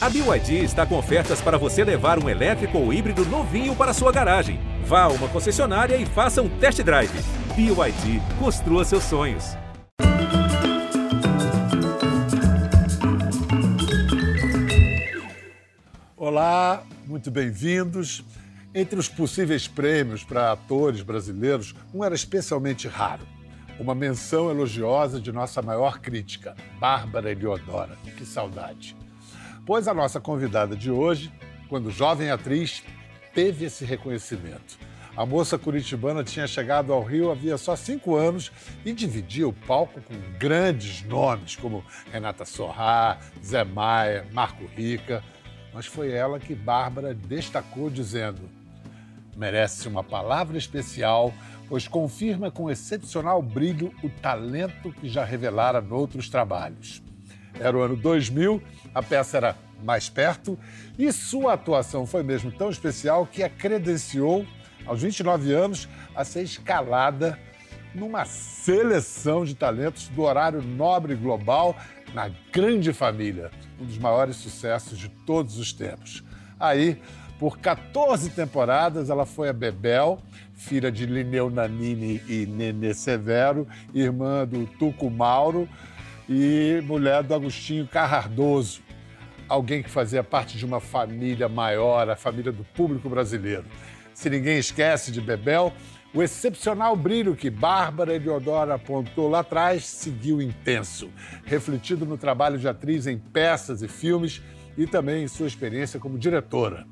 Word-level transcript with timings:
A 0.00 0.08
BYD 0.08 0.62
está 0.62 0.86
com 0.86 0.96
ofertas 0.96 1.40
para 1.40 1.58
você 1.58 1.82
levar 1.82 2.22
um 2.22 2.28
elétrico 2.28 2.78
ou 2.78 2.92
híbrido 2.92 3.24
novinho 3.24 3.74
para 3.74 3.92
sua 3.92 4.12
garagem. 4.12 4.60
Vá 4.84 5.02
a 5.02 5.08
uma 5.08 5.26
concessionária 5.28 5.96
e 5.96 6.06
faça 6.06 6.40
um 6.40 6.48
test 6.48 6.80
drive. 6.84 7.10
BYD, 7.56 8.22
construa 8.38 8.84
seus 8.84 9.02
sonhos. 9.02 9.56
Olá, 16.16 16.84
muito 17.04 17.28
bem-vindos. 17.28 18.22
Entre 18.72 19.00
os 19.00 19.08
possíveis 19.08 19.66
prêmios 19.66 20.22
para 20.22 20.52
atores 20.52 21.02
brasileiros, 21.02 21.74
um 21.92 22.04
era 22.04 22.14
especialmente 22.14 22.86
raro. 22.86 23.26
Uma 23.80 23.96
menção 23.96 24.48
elogiosa 24.48 25.20
de 25.20 25.32
nossa 25.32 25.60
maior 25.60 25.98
crítica, 25.98 26.54
Bárbara 26.78 27.32
Eliodora. 27.32 27.98
Que 28.16 28.24
saudade. 28.24 28.96
Pois 29.68 29.86
a 29.86 29.92
nossa 29.92 30.18
convidada 30.18 30.74
de 30.74 30.90
hoje, 30.90 31.30
quando 31.68 31.90
jovem 31.90 32.30
atriz, 32.30 32.82
teve 33.34 33.66
esse 33.66 33.84
reconhecimento. 33.84 34.78
A 35.14 35.26
moça 35.26 35.58
curitibana 35.58 36.24
tinha 36.24 36.46
chegado 36.46 36.90
ao 36.90 37.02
Rio 37.02 37.30
havia 37.30 37.58
só 37.58 37.76
cinco 37.76 38.16
anos 38.16 38.50
e 38.82 38.94
dividia 38.94 39.46
o 39.46 39.52
palco 39.52 40.00
com 40.00 40.14
grandes 40.38 41.02
nomes 41.02 41.54
como 41.54 41.84
Renata 42.10 42.46
Sorrá, 42.46 43.18
Zé 43.44 43.62
Maia, 43.62 44.26
Marco 44.32 44.64
Rica. 44.74 45.22
Mas 45.74 45.84
foi 45.84 46.12
ela 46.12 46.40
que 46.40 46.54
Bárbara 46.54 47.12
destacou 47.12 47.90
dizendo: 47.90 48.48
merece 49.36 49.86
uma 49.86 50.02
palavra 50.02 50.56
especial, 50.56 51.30
pois 51.68 51.86
confirma 51.86 52.50
com 52.50 52.70
excepcional 52.70 53.42
brilho 53.42 53.92
o 54.02 54.08
talento 54.08 54.90
que 54.92 55.10
já 55.10 55.26
revelara 55.26 55.82
noutros 55.82 56.30
trabalhos. 56.30 57.06
Era 57.60 57.76
o 57.76 57.82
ano 57.82 57.96
2000, 57.96 58.62
a 58.94 59.02
peça 59.02 59.36
era 59.36 59.56
mais 59.82 60.08
perto 60.08 60.58
e 60.98 61.12
sua 61.12 61.54
atuação 61.54 62.06
foi 62.06 62.22
mesmo 62.22 62.50
tão 62.50 62.70
especial 62.70 63.26
que 63.26 63.42
a 63.42 63.48
credenciou, 63.48 64.44
aos 64.86 65.02
29 65.02 65.52
anos, 65.52 65.88
a 66.14 66.24
ser 66.24 66.42
escalada 66.42 67.38
numa 67.94 68.24
seleção 68.24 69.44
de 69.44 69.54
talentos 69.54 70.08
do 70.08 70.22
horário 70.22 70.62
nobre 70.62 71.14
global 71.14 71.76
na 72.14 72.30
Grande 72.52 72.92
Família, 72.92 73.50
um 73.80 73.84
dos 73.84 73.98
maiores 73.98 74.36
sucessos 74.36 74.98
de 74.98 75.08
todos 75.08 75.58
os 75.58 75.72
tempos. 75.72 76.24
Aí, 76.58 77.00
por 77.38 77.58
14 77.58 78.30
temporadas, 78.30 79.10
ela 79.10 79.24
foi 79.24 79.48
a 79.48 79.52
Bebel, 79.52 80.20
filha 80.54 80.90
de 80.90 81.06
Lineu 81.06 81.48
Nanini 81.48 82.20
e 82.28 82.46
Nenê 82.46 82.92
Severo, 82.94 83.66
irmã 83.94 84.44
do 84.44 84.66
Tuco 84.66 85.08
Mauro, 85.08 85.68
e 86.28 86.82
mulher 86.84 87.22
do 87.22 87.34
Agostinho 87.34 87.86
Carrardoso, 87.86 88.82
alguém 89.48 89.82
que 89.82 89.88
fazia 89.88 90.22
parte 90.22 90.58
de 90.58 90.64
uma 90.64 90.80
família 90.80 91.48
maior, 91.48 92.08
a 92.10 92.16
família 92.16 92.52
do 92.52 92.64
público 92.64 93.08
brasileiro. 93.08 93.64
Se 94.12 94.28
ninguém 94.28 94.58
esquece 94.58 95.10
de 95.10 95.20
Bebel, 95.20 95.72
o 96.12 96.22
excepcional 96.22 96.96
brilho 96.96 97.36
que 97.36 97.50
Bárbara 97.50 98.14
Eleodora 98.14 98.74
apontou 98.74 99.28
lá 99.28 99.40
atrás 99.40 99.86
seguiu 99.86 100.42
intenso, 100.42 101.10
refletido 101.44 102.04
no 102.04 102.18
trabalho 102.18 102.58
de 102.58 102.68
atriz 102.68 103.06
em 103.06 103.18
peças 103.18 103.82
e 103.82 103.88
filmes 103.88 104.42
e 104.76 104.86
também 104.86 105.24
em 105.24 105.28
sua 105.28 105.46
experiência 105.46 106.00
como 106.00 106.18
diretora. 106.18 106.86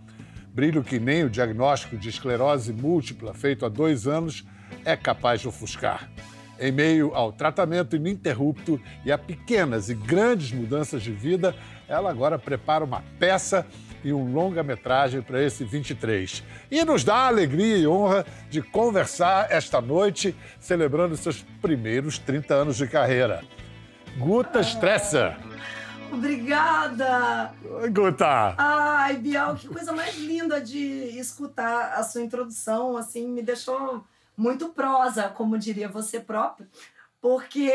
Brilho 0.53 0.83
que 0.83 0.98
nem 0.98 1.25
o 1.25 1.31
diagnóstico 1.31 1.97
de 1.98 2.09
esclerose 2.09 2.73
múltipla 2.73 3.34
feito 3.34 3.67
há 3.67 3.69
dois 3.69 4.07
anos 4.07 4.47
é 4.84 4.97
capaz 4.97 5.41
de 5.41 5.48
ofuscar. 5.48 6.11
Em 6.59 6.73
meio 6.73 7.15
ao 7.15 7.33
tratamento 7.33 7.97
ininterrupto 7.97 8.81
e 9.05 9.12
a 9.12 9.19
pequenas 9.19 9.89
e 9.91 9.95
grandes 9.95 10.53
mudanças 10.53 11.03
de 11.03 11.13
vida, 11.13 11.55
ela 11.87 12.11
agora 12.11 12.39
prepara 12.39 12.85
uma 12.85 13.03
peça 13.19 13.67
e 14.03 14.13
um 14.13 14.33
longa-metragem 14.33 15.21
para 15.21 15.43
esse 15.43 15.65
23. 15.65 16.43
E 16.71 16.85
nos 16.85 17.05
dá 17.05 17.15
a 17.15 17.27
alegria 17.27 17.77
e 17.77 17.87
honra 17.87 18.25
de 18.48 18.63
conversar 18.63 19.51
esta 19.51 19.81
noite, 19.81 20.35
celebrando 20.59 21.17
seus 21.17 21.42
primeiros 21.61 22.19
30 22.19 22.55
anos 22.55 22.77
de 22.77 22.86
carreira. 22.86 23.42
Guta 24.17 24.61
Stresser. 24.61 25.36
Obrigada! 26.13 27.53
Oi, 27.83 27.91
Guta! 27.91 28.55
Ai, 28.57 29.17
Bial, 29.17 29.57
que 29.57 29.69
coisa 29.69 29.92
mais 29.92 30.17
linda 30.17 30.61
de 30.61 30.79
escutar 31.19 31.95
a 31.95 32.03
sua 32.03 32.23
introdução, 32.23 32.97
assim, 32.97 33.29
me 33.29 33.42
deixou 33.42 34.05
muito 34.36 34.69
prosa, 34.70 35.29
como 35.29 35.58
diria 35.58 35.89
você 35.89 36.20
próprio, 36.20 36.69
porque 37.20 37.73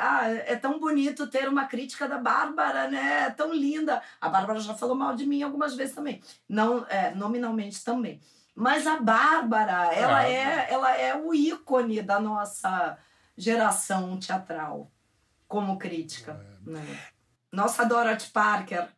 ah, 0.00 0.28
é 0.28 0.56
tão 0.56 0.78
bonito 0.78 1.26
ter 1.28 1.48
uma 1.48 1.66
crítica 1.66 2.08
da 2.08 2.18
Bárbara, 2.18 2.90
né? 2.90 3.26
É 3.26 3.30
tão 3.30 3.54
linda. 3.54 4.02
A 4.20 4.28
Bárbara 4.28 4.60
já 4.60 4.74
falou 4.74 4.96
mal 4.96 5.14
de 5.14 5.24
mim 5.24 5.42
algumas 5.42 5.74
vezes 5.74 5.94
também, 5.94 6.22
não 6.48 6.84
é, 6.88 7.14
nominalmente 7.14 7.82
também. 7.84 8.20
Mas 8.54 8.86
a 8.86 8.98
Bárbara, 8.98 9.94
ela 9.94 10.18
ah. 10.18 10.28
é, 10.28 10.66
ela 10.70 10.96
é 10.96 11.14
o 11.14 11.34
ícone 11.34 12.02
da 12.02 12.18
nossa 12.18 12.98
geração 13.36 14.18
teatral 14.18 14.90
como 15.46 15.78
crítica. 15.78 16.44
É. 16.66 16.70
Né? 16.70 16.98
Nossa 17.52 17.84
Dorothy 17.84 18.30
Parker, 18.30 18.88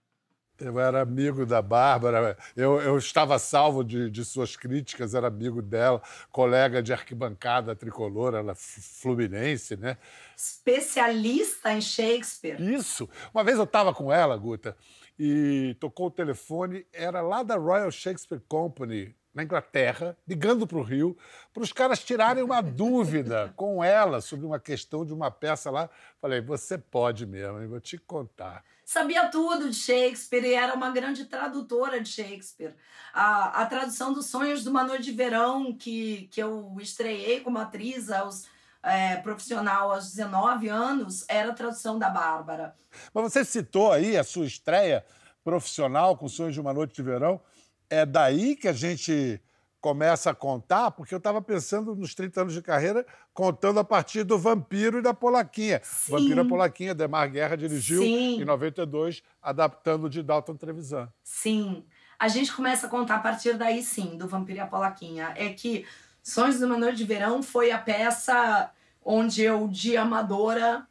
eu 0.61 0.79
era 0.81 1.01
amigo 1.01 1.47
da 1.47 1.63
Bárbara, 1.63 2.37
eu, 2.57 2.81
eu 2.81 2.99
estava 2.99 3.39
salvo 3.39 3.85
de, 3.85 4.11
de, 4.11 4.25
suas 4.25 4.57
críticas, 4.57 5.15
era 5.15 5.29
amigo 5.29 5.63
dela, 5.63 6.03
colega 6.31 6.83
de 6.83 6.93
arquibancada 6.93 7.77
tricolor, 7.77 8.35
ela 8.35 8.53
é 8.53 8.55
fluminense, 8.57 9.77
né? 9.77 9.97
Especialista 10.37 11.73
em 11.73 11.81
Shakespeare. 11.81 12.61
Isso! 12.61 13.09
Uma 13.33 13.45
vez 13.45 13.59
eu 13.59 13.65
estava 13.65 13.95
com 13.95 14.13
ela, 14.13 14.37
Guta, 14.37 14.77
e 15.19 15.77
tocou 15.81 16.07
o 16.07 16.11
telefone, 16.11 16.87
era 16.93 17.21
lá 17.21 17.43
da 17.43 17.57
Royal 17.57 17.91
Shakespeare 17.91 18.43
Company, 18.49 19.15
na 19.39 19.45
Inglaterra, 19.45 20.17
ligando 20.27 20.67
para 20.67 20.79
o 20.79 20.83
Rio, 20.83 21.17
para 21.55 21.63
os 21.63 21.73
caras 21.73 22.03
tirarem 22.05 22.43
uma 22.43 22.61
dúvida 22.61 23.53
com 23.57 23.83
ela 23.83 24.21
sobre 24.21 24.45
uma 24.45 24.59
questão 24.59 25.07
de 25.07 25.15
uma 25.15 25.31
peça 25.31 25.71
lá. 25.71 25.89
Falei, 26.21 26.41
você 26.41 26.77
pode 26.77 27.25
mesmo, 27.25 27.59
eu 27.59 27.69
vou 27.69 27.81
te 27.81 27.97
contar 27.97 28.65
sabia 28.85 29.29
tudo 29.29 29.69
de 29.69 29.77
Shakespeare 29.77 30.47
e 30.47 30.55
era 30.55 30.75
uma 30.75 30.91
grande 30.91 31.27
tradutora 31.27 32.01
de 32.01 32.09
Shakespeare. 32.09 32.75
A, 33.13 33.61
a 33.61 33.67
tradução 33.67 34.15
dos 34.15 34.25
Sonhos 34.31 34.63
de 34.63 34.71
uma 34.71 34.83
Noite 34.83 35.05
de 35.05 35.13
Verão, 35.13 35.75
que, 35.75 36.27
que 36.31 36.43
eu 36.43 36.75
estreiei 36.81 37.41
como 37.41 37.59
atriz 37.59 38.11
aos, 38.11 38.47
é, 38.83 39.17
profissional 39.17 39.93
aos 39.93 40.15
19 40.15 40.69
anos, 40.71 41.23
era 41.29 41.51
a 41.51 41.55
tradução 41.55 41.99
da 41.99 42.09
Bárbara. 42.09 42.75
Mas 43.13 43.31
você 43.31 43.45
citou 43.45 43.93
aí 43.93 44.17
a 44.17 44.25
sua 44.25 44.47
estreia 44.47 45.05
profissional 45.45 46.17
com 46.17 46.27
Sonhos 46.27 46.55
de 46.55 46.61
uma 46.61 46.73
Noite 46.73 46.95
de 46.95 47.03
Verão. 47.03 47.43
É 47.91 48.05
daí 48.05 48.57
que 48.57 48.69
a 48.69 48.73
gente 48.73 49.41
começa 49.81 50.31
a 50.31 50.35
contar, 50.35 50.91
porque 50.91 51.15
eu 51.15 51.19
estava 51.19 51.41
pensando 51.41 51.95
nos 51.95 52.15
30 52.15 52.41
anos 52.43 52.53
de 52.53 52.61
carreira, 52.61 53.07
contando 53.33 53.79
a 53.79 53.85
partir 53.85 54.25
do 54.25 54.39
Vampiro 54.39 54.99
e 54.99 55.03
da 55.03 55.15
Polaquinha. 55.15 55.81
Sim. 55.85 56.13
Vampiro 56.13 56.43
e 56.43 56.49
Polaquinha, 56.49 56.95
Demar 56.95 57.29
Guerra 57.29 57.57
dirigiu 57.57 58.03
Sim. 58.03 58.41
em 58.41 58.45
92, 58.45 59.23
adaptando 59.41 60.11
de 60.11 60.23
Dalton 60.23 60.57
Trevisan. 60.57 61.09
Sim. 61.23 61.85
A 62.19 62.27
gente 62.27 62.53
começa 62.53 62.89
a 62.89 62.91
contar 62.91 63.17
a 63.17 63.21
partir 63.21 63.57
daí, 63.57 63.83
sim, 63.83 64.17
do 64.17 64.27
Vampiro 64.27 64.59
e 64.59 64.61
a 64.61 64.67
Polaquinha. 64.67 65.33
É 65.37 65.51
que 65.51 65.87
Sonhos 66.23 66.59
do 66.59 66.67
Noite 66.67 66.99
de 66.99 67.05
Verão 67.05 67.43
foi 67.43 67.71
a 67.71 67.79
peça 67.79 68.71
onde 69.05 69.43
eu, 69.43 69.69
de 69.69 69.97
amadora, 69.97 70.87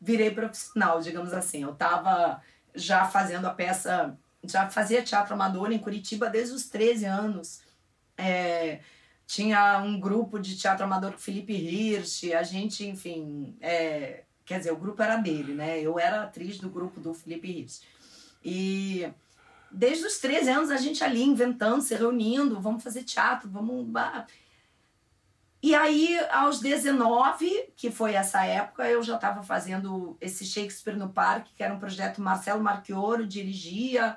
virei 0.00 0.30
profissional, 0.30 1.00
digamos 1.00 1.32
assim. 1.32 1.62
Eu 1.62 1.72
estava 1.72 2.40
já 2.74 3.04
fazendo 3.04 3.46
a 3.46 3.50
peça, 3.50 4.18
já 4.52 4.68
fazia 4.68 5.02
teatro 5.02 5.34
amador 5.34 5.72
em 5.72 5.78
Curitiba 5.78 6.28
desde 6.28 6.54
os 6.54 6.68
13 6.68 7.04
anos. 7.04 7.60
É, 8.16 8.80
tinha 9.26 9.80
um 9.82 9.98
grupo 9.98 10.38
de 10.38 10.56
teatro 10.56 10.84
amador 10.84 11.12
com 11.12 11.18
Felipe 11.18 11.52
Hirsch, 11.52 12.32
a 12.32 12.42
gente, 12.42 12.86
enfim, 12.86 13.56
é, 13.60 14.22
quer 14.44 14.58
dizer, 14.58 14.72
o 14.72 14.76
grupo 14.76 15.02
era 15.02 15.16
dele, 15.16 15.52
né? 15.52 15.80
Eu 15.80 15.98
era 15.98 16.22
atriz 16.22 16.58
do 16.58 16.70
grupo 16.70 17.00
do 17.00 17.12
Felipe 17.12 17.48
Hirsch. 17.48 17.82
E 18.44 19.12
desde 19.70 20.06
os 20.06 20.18
13 20.18 20.50
anos 20.50 20.70
a 20.70 20.76
gente 20.76 21.02
ali 21.02 21.22
inventando, 21.22 21.82
se 21.82 21.94
reunindo, 21.94 22.60
vamos 22.60 22.84
fazer 22.84 23.02
teatro, 23.02 23.50
vamos. 23.50 23.86
E 25.60 25.74
aí, 25.74 26.16
aos 26.30 26.60
19, 26.60 27.72
que 27.74 27.90
foi 27.90 28.14
essa 28.14 28.44
época, 28.44 28.88
eu 28.88 29.02
já 29.02 29.16
estava 29.16 29.42
fazendo 29.42 30.16
esse 30.20 30.44
Shakespeare 30.44 30.96
no 30.96 31.08
Parque, 31.08 31.52
que 31.54 31.62
era 31.62 31.74
um 31.74 31.78
projeto 31.80 32.22
Marcelo 32.22 32.62
Marchioro 32.62 33.26
dirigia, 33.26 34.16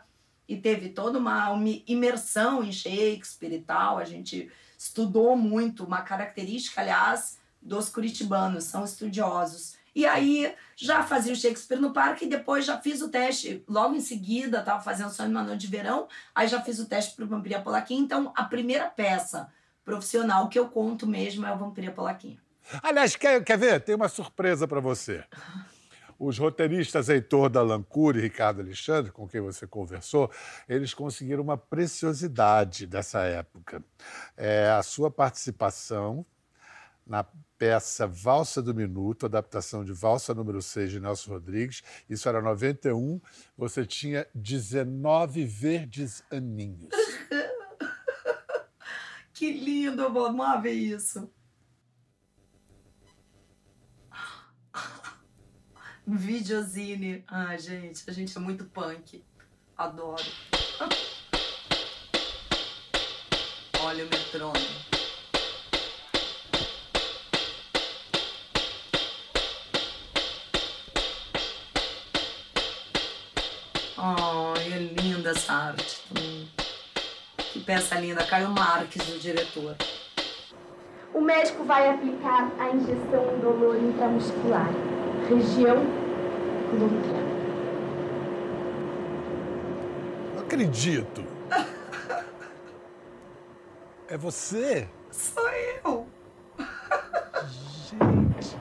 e 0.50 0.58
teve 0.58 0.90
toda 0.90 1.20
uma, 1.20 1.54
imersão 1.88 2.64
em 2.64 2.72
Shakespeare 2.72 3.54
e 3.54 3.62
tal. 3.62 4.00
A 4.00 4.04
gente 4.04 4.52
estudou 4.76 5.38
muito, 5.38 5.86
uma 5.86 6.02
característica, 6.02 6.82
aliás, 6.82 7.38
dos 7.62 7.88
curitibanos, 7.88 8.64
são 8.64 8.84
estudiosos. 8.84 9.78
E 9.94 10.08
aí 10.08 10.56
já 10.76 11.04
fazia 11.04 11.34
o 11.34 11.36
Shakespeare 11.36 11.80
no 11.80 11.94
parque 11.94 12.26
e 12.26 12.30
depois 12.30 12.66
já 12.66 12.80
fiz 12.80 13.00
o 13.02 13.10
teste. 13.10 13.64
Logo 13.68 13.96
em 13.96 14.02
seguida, 14.02 14.60
estava 14.60 14.82
fazendo 14.82 15.12
Sonho 15.12 15.30
Noite 15.30 15.58
de 15.58 15.68
Verão, 15.68 16.08
aí 16.34 16.48
já 16.48 16.60
fiz 16.62 16.80
o 16.80 16.88
teste 16.88 17.16
para 17.16 17.26
o 17.26 17.28
Vampiria 17.28 17.62
Polaquinha. 17.62 18.02
Então, 18.02 18.34
a 18.36 18.44
primeira 18.44 18.88
peça 18.88 19.52
profissional 19.86 20.50
que 20.50 20.58
eu 20.58 20.68
conto 20.68 21.06
mesmo 21.06 21.46
é 21.46 21.54
o 21.54 21.58
Vampiria 21.58 21.92
Polaquinha. 21.92 22.40
Aliás, 22.82 23.16
quer, 23.16 23.44
quer 23.44 23.58
ver? 23.58 23.82
Tem 23.82 23.94
uma 23.94 24.10
surpresa 24.10 24.68
para 24.68 24.80
você. 24.80 25.24
Os 26.20 26.38
roteiristas 26.38 27.08
Heitor 27.08 27.50
Dalancour 27.50 28.18
e 28.18 28.22
Ricardo 28.22 28.60
Alexandre, 28.60 29.10
com 29.10 29.26
quem 29.26 29.40
você 29.40 29.66
conversou, 29.66 30.30
eles 30.68 30.94
conseguiram 30.94 31.42
uma 31.42 31.58
preciosidade 31.58 32.86
dessa 32.86 33.22
época. 33.22 33.82
É, 34.36 34.70
a 34.70 34.84
sua 34.84 35.10
participação 35.10 36.26
na 37.08 37.26
peça 37.58 38.06
Valsa 38.06 38.62
do 38.62 38.76
Minuto, 38.76 39.26
adaptação 39.26 39.86
de 39.86 39.94
Valsa 39.94 40.34
número 40.34 40.62
6 40.62 40.92
de 40.92 41.00
Nelson 41.00 41.32
Rodrigues. 41.32 41.82
Isso 42.10 42.28
era 42.28 42.42
91. 42.42 43.22
Você 43.58 43.86
tinha 43.86 44.28
19 44.36 45.46
verdes 45.46 46.22
aninhos. 46.30 46.94
que 49.34 49.54
lindo, 49.54 50.02
eu 50.02 50.14
vou 50.14 50.62
ver 50.62 50.74
isso. 50.74 51.32
Videozine. 56.18 57.24
Ai, 57.28 57.60
gente, 57.60 58.04
a 58.08 58.12
gente 58.12 58.36
é 58.36 58.40
muito 58.42 58.66
punk. 58.66 59.24
Adoro. 59.78 60.24
Olha 63.82 64.06
o 64.06 64.08
metrônomo. 64.08 64.66
Ai, 73.98 74.74
é 74.74 74.80
linda 75.00 75.30
essa 75.30 75.54
arte. 75.54 76.02
Que 77.54 77.60
peça 77.60 78.00
linda. 78.00 78.26
Caio 78.26 78.50
Marques, 78.50 79.08
o 79.10 79.20
diretor. 79.20 79.76
O 81.14 81.22
médico 81.22 81.64
vai 81.64 81.90
aplicar 81.90 82.52
a 82.60 82.70
injeção 82.70 83.36
indolor 83.38 83.76
intramuscular, 83.78 84.70
região 85.28 85.99
glútea. 86.70 87.20
Não 90.36 90.42
acredito. 90.44 91.24
É 94.08 94.18
você? 94.18 94.88
Sou 95.12 95.50
eu. 95.84 96.08
Gente. 97.90 98.58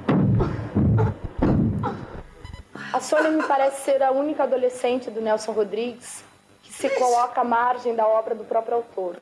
A 2.93 3.01
Sônia 3.01 3.31
me 3.31 3.43
parece 3.45 3.83
ser 3.83 4.03
a 4.03 4.11
única 4.11 4.43
adolescente 4.43 5.11
do 5.11 5.21
Nelson 5.21 5.53
Rodrigues 5.53 6.25
que 6.63 6.73
se 6.73 6.91
coloca 6.91 7.41
à 7.41 7.45
margem 7.45 7.95
da 7.95 8.07
obra 8.07 8.35
do 8.35 8.45
próprio 8.45 8.77
autor. 8.77 9.17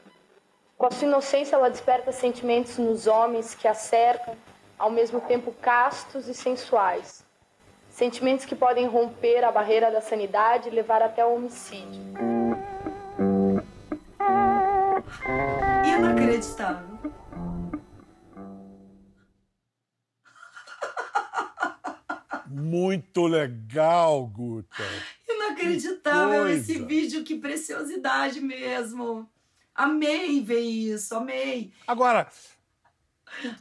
Com 0.78 0.86
a 0.86 0.90
sua 0.90 1.08
inocência, 1.08 1.56
ela 1.56 1.70
desperta 1.70 2.12
sentimentos 2.12 2.78
nos 2.78 3.06
homens 3.06 3.54
que 3.54 3.66
a 3.66 3.74
cercam, 3.74 4.36
ao 4.78 4.90
mesmo 4.90 5.20
tempo 5.20 5.52
castos 5.60 6.28
e 6.28 6.34
sensuais. 6.34 7.25
Sentimentos 7.96 8.44
que 8.44 8.54
podem 8.54 8.86
romper 8.86 9.42
a 9.42 9.50
barreira 9.50 9.90
da 9.90 10.02
sanidade 10.02 10.68
e 10.68 10.70
levar 10.70 11.00
até 11.00 11.22
ao 11.22 11.34
homicídio. 11.34 12.02
Inacreditável. 15.82 16.98
Muito 22.46 23.26
legal, 23.26 24.26
Guta. 24.26 24.84
Inacreditável 25.26 26.48
esse 26.48 26.78
vídeo, 26.78 27.24
que 27.24 27.36
preciosidade 27.36 28.42
mesmo. 28.42 29.26
Amei 29.74 30.42
ver 30.42 30.60
isso, 30.60 31.14
amei. 31.14 31.72
Agora, 31.86 32.28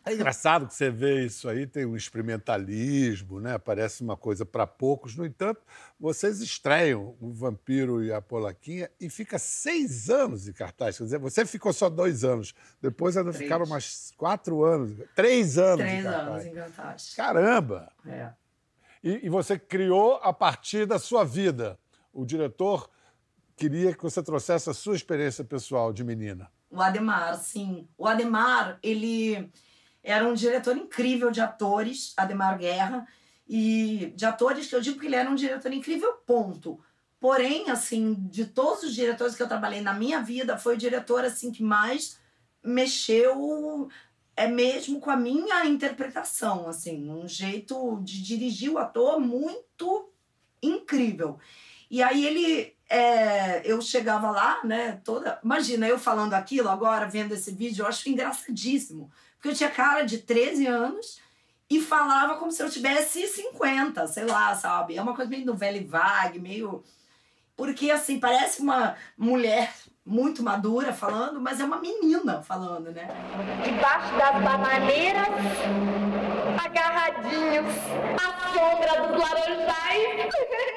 é 0.05 0.13
engraçado 0.13 0.67
que 0.67 0.73
você 0.73 0.89
vê 0.89 1.25
isso 1.25 1.49
aí, 1.49 1.65
tem 1.67 1.85
um 1.85 1.95
experimentalismo, 1.95 3.39
né? 3.39 3.57
Parece 3.57 4.03
uma 4.03 4.15
coisa 4.15 4.45
para 4.45 4.65
poucos. 4.65 5.15
No 5.15 5.25
entanto, 5.25 5.61
vocês 5.99 6.41
estreiam 6.41 7.15
o 7.19 7.31
Vampiro 7.31 8.03
e 8.03 8.11
a 8.11 8.21
Polaquinha 8.21 8.89
e 8.99 9.09
fica 9.09 9.37
seis 9.39 10.09
anos 10.09 10.47
em 10.47 10.53
cartaz. 10.53 10.97
Quer 10.97 11.03
dizer, 11.03 11.19
você 11.19 11.45
ficou 11.45 11.73
só 11.73 11.89
dois 11.89 12.23
anos. 12.23 12.53
Depois 12.81 13.17
ainda 13.17 13.31
Três. 13.31 13.43
ficaram 13.43 13.65
mais 13.65 14.11
quatro 14.17 14.63
anos, 14.63 14.97
três 15.15 15.57
anos 15.57 15.85
Três 15.85 16.05
anos 16.05 16.45
em 16.45 16.53
cartaz. 16.53 17.13
Caramba! 17.15 17.91
É. 18.05 18.29
E, 19.03 19.25
e 19.25 19.29
você 19.29 19.57
criou 19.59 20.15
a 20.23 20.33
partir 20.33 20.85
da 20.85 20.97
sua 20.97 21.23
vida. 21.23 21.77
O 22.11 22.25
diretor 22.25 22.89
queria 23.55 23.93
que 23.93 24.03
você 24.03 24.21
trouxesse 24.23 24.69
a 24.69 24.73
sua 24.73 24.95
experiência 24.95 25.43
pessoal 25.43 25.93
de 25.93 26.03
menina. 26.03 26.49
O 26.75 26.81
Ademar, 26.81 27.39
sim. 27.39 27.87
O 27.97 28.05
Ademar, 28.05 28.77
ele 28.83 29.49
era 30.03 30.27
um 30.27 30.33
diretor 30.33 30.75
incrível 30.75 31.31
de 31.31 31.39
atores, 31.39 32.13
Ademar 32.17 32.57
Guerra, 32.57 33.07
e 33.47 34.11
de 34.15 34.25
atores 34.25 34.67
que 34.67 34.75
eu 34.75 34.81
digo 34.81 34.99
que 34.99 35.05
ele 35.05 35.15
era 35.15 35.29
um 35.29 35.35
diretor 35.35 35.71
incrível, 35.71 36.13
ponto. 36.25 36.79
Porém, 37.19 37.69
assim, 37.69 38.13
de 38.29 38.45
todos 38.45 38.83
os 38.83 38.93
diretores 38.93 39.35
que 39.35 39.41
eu 39.41 39.47
trabalhei 39.47 39.81
na 39.81 39.93
minha 39.93 40.21
vida, 40.21 40.57
foi 40.57 40.75
o 40.75 40.77
diretor 40.77 41.23
assim 41.23 41.51
que 41.51 41.63
mais 41.63 42.19
mexeu 42.63 43.87
é 44.35 44.47
mesmo 44.47 44.99
com 44.99 45.09
a 45.09 45.15
minha 45.15 45.65
interpretação, 45.65 46.67
assim, 46.67 47.09
um 47.09 47.25
jeito 47.25 48.01
de 48.03 48.21
dirigir 48.21 48.69
o 48.69 48.77
ator 48.77 49.17
muito 49.17 50.09
incrível. 50.61 51.39
E 51.89 52.03
aí 52.03 52.25
ele, 52.25 52.74
é, 52.89 53.61
eu 53.65 53.81
chegava 53.81 54.29
lá, 54.31 54.59
né, 54.63 55.01
toda, 55.03 55.39
imagina 55.43 55.87
eu 55.87 55.97
falando 55.97 56.33
aquilo 56.33 56.69
agora, 56.69 57.07
vendo 57.07 57.33
esse 57.33 57.51
vídeo, 57.51 57.83
eu 57.83 57.87
acho 57.87 58.07
engraçadíssimo, 58.09 59.11
porque 59.35 59.49
eu 59.49 59.55
tinha 59.55 59.71
cara 59.71 60.03
de 60.03 60.19
13 60.19 60.67
anos 60.67 61.19
e 61.69 61.81
falava 61.81 62.37
como 62.37 62.51
se 62.51 62.61
eu 62.61 62.69
tivesse 62.69 63.27
50, 63.27 64.07
sei 64.07 64.25
lá, 64.25 64.53
sabe? 64.53 64.95
É 64.95 65.01
uma 65.01 65.15
coisa 65.15 65.29
meio 65.29 65.45
novela 65.45 65.77
e 65.77 65.83
vague, 65.83 66.39
meio 66.39 66.83
porque 67.55 67.89
assim, 67.89 68.19
parece 68.19 68.61
uma 68.61 68.95
mulher 69.17 69.73
muito 70.05 70.43
madura 70.43 70.93
falando, 70.93 71.39
mas 71.39 71.59
é 71.59 71.63
uma 71.63 71.79
menina 71.79 72.41
falando, 72.43 72.91
né? 72.91 73.07
Debaixo 73.63 74.13
das 74.17 74.43
bananeiras, 74.43 75.27
agarradinhos 76.63 77.73
à 78.21 78.53
sombra 78.53 79.07
dos 79.07 79.17
laranjais. 79.17 80.35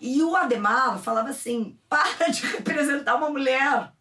E 0.00 0.22
o 0.22 0.34
Ademar 0.34 0.98
falava 0.98 1.30
assim: 1.30 1.78
para 1.88 2.28
de 2.30 2.46
representar 2.56 3.16
uma 3.16 3.30
mulher. 3.30 3.92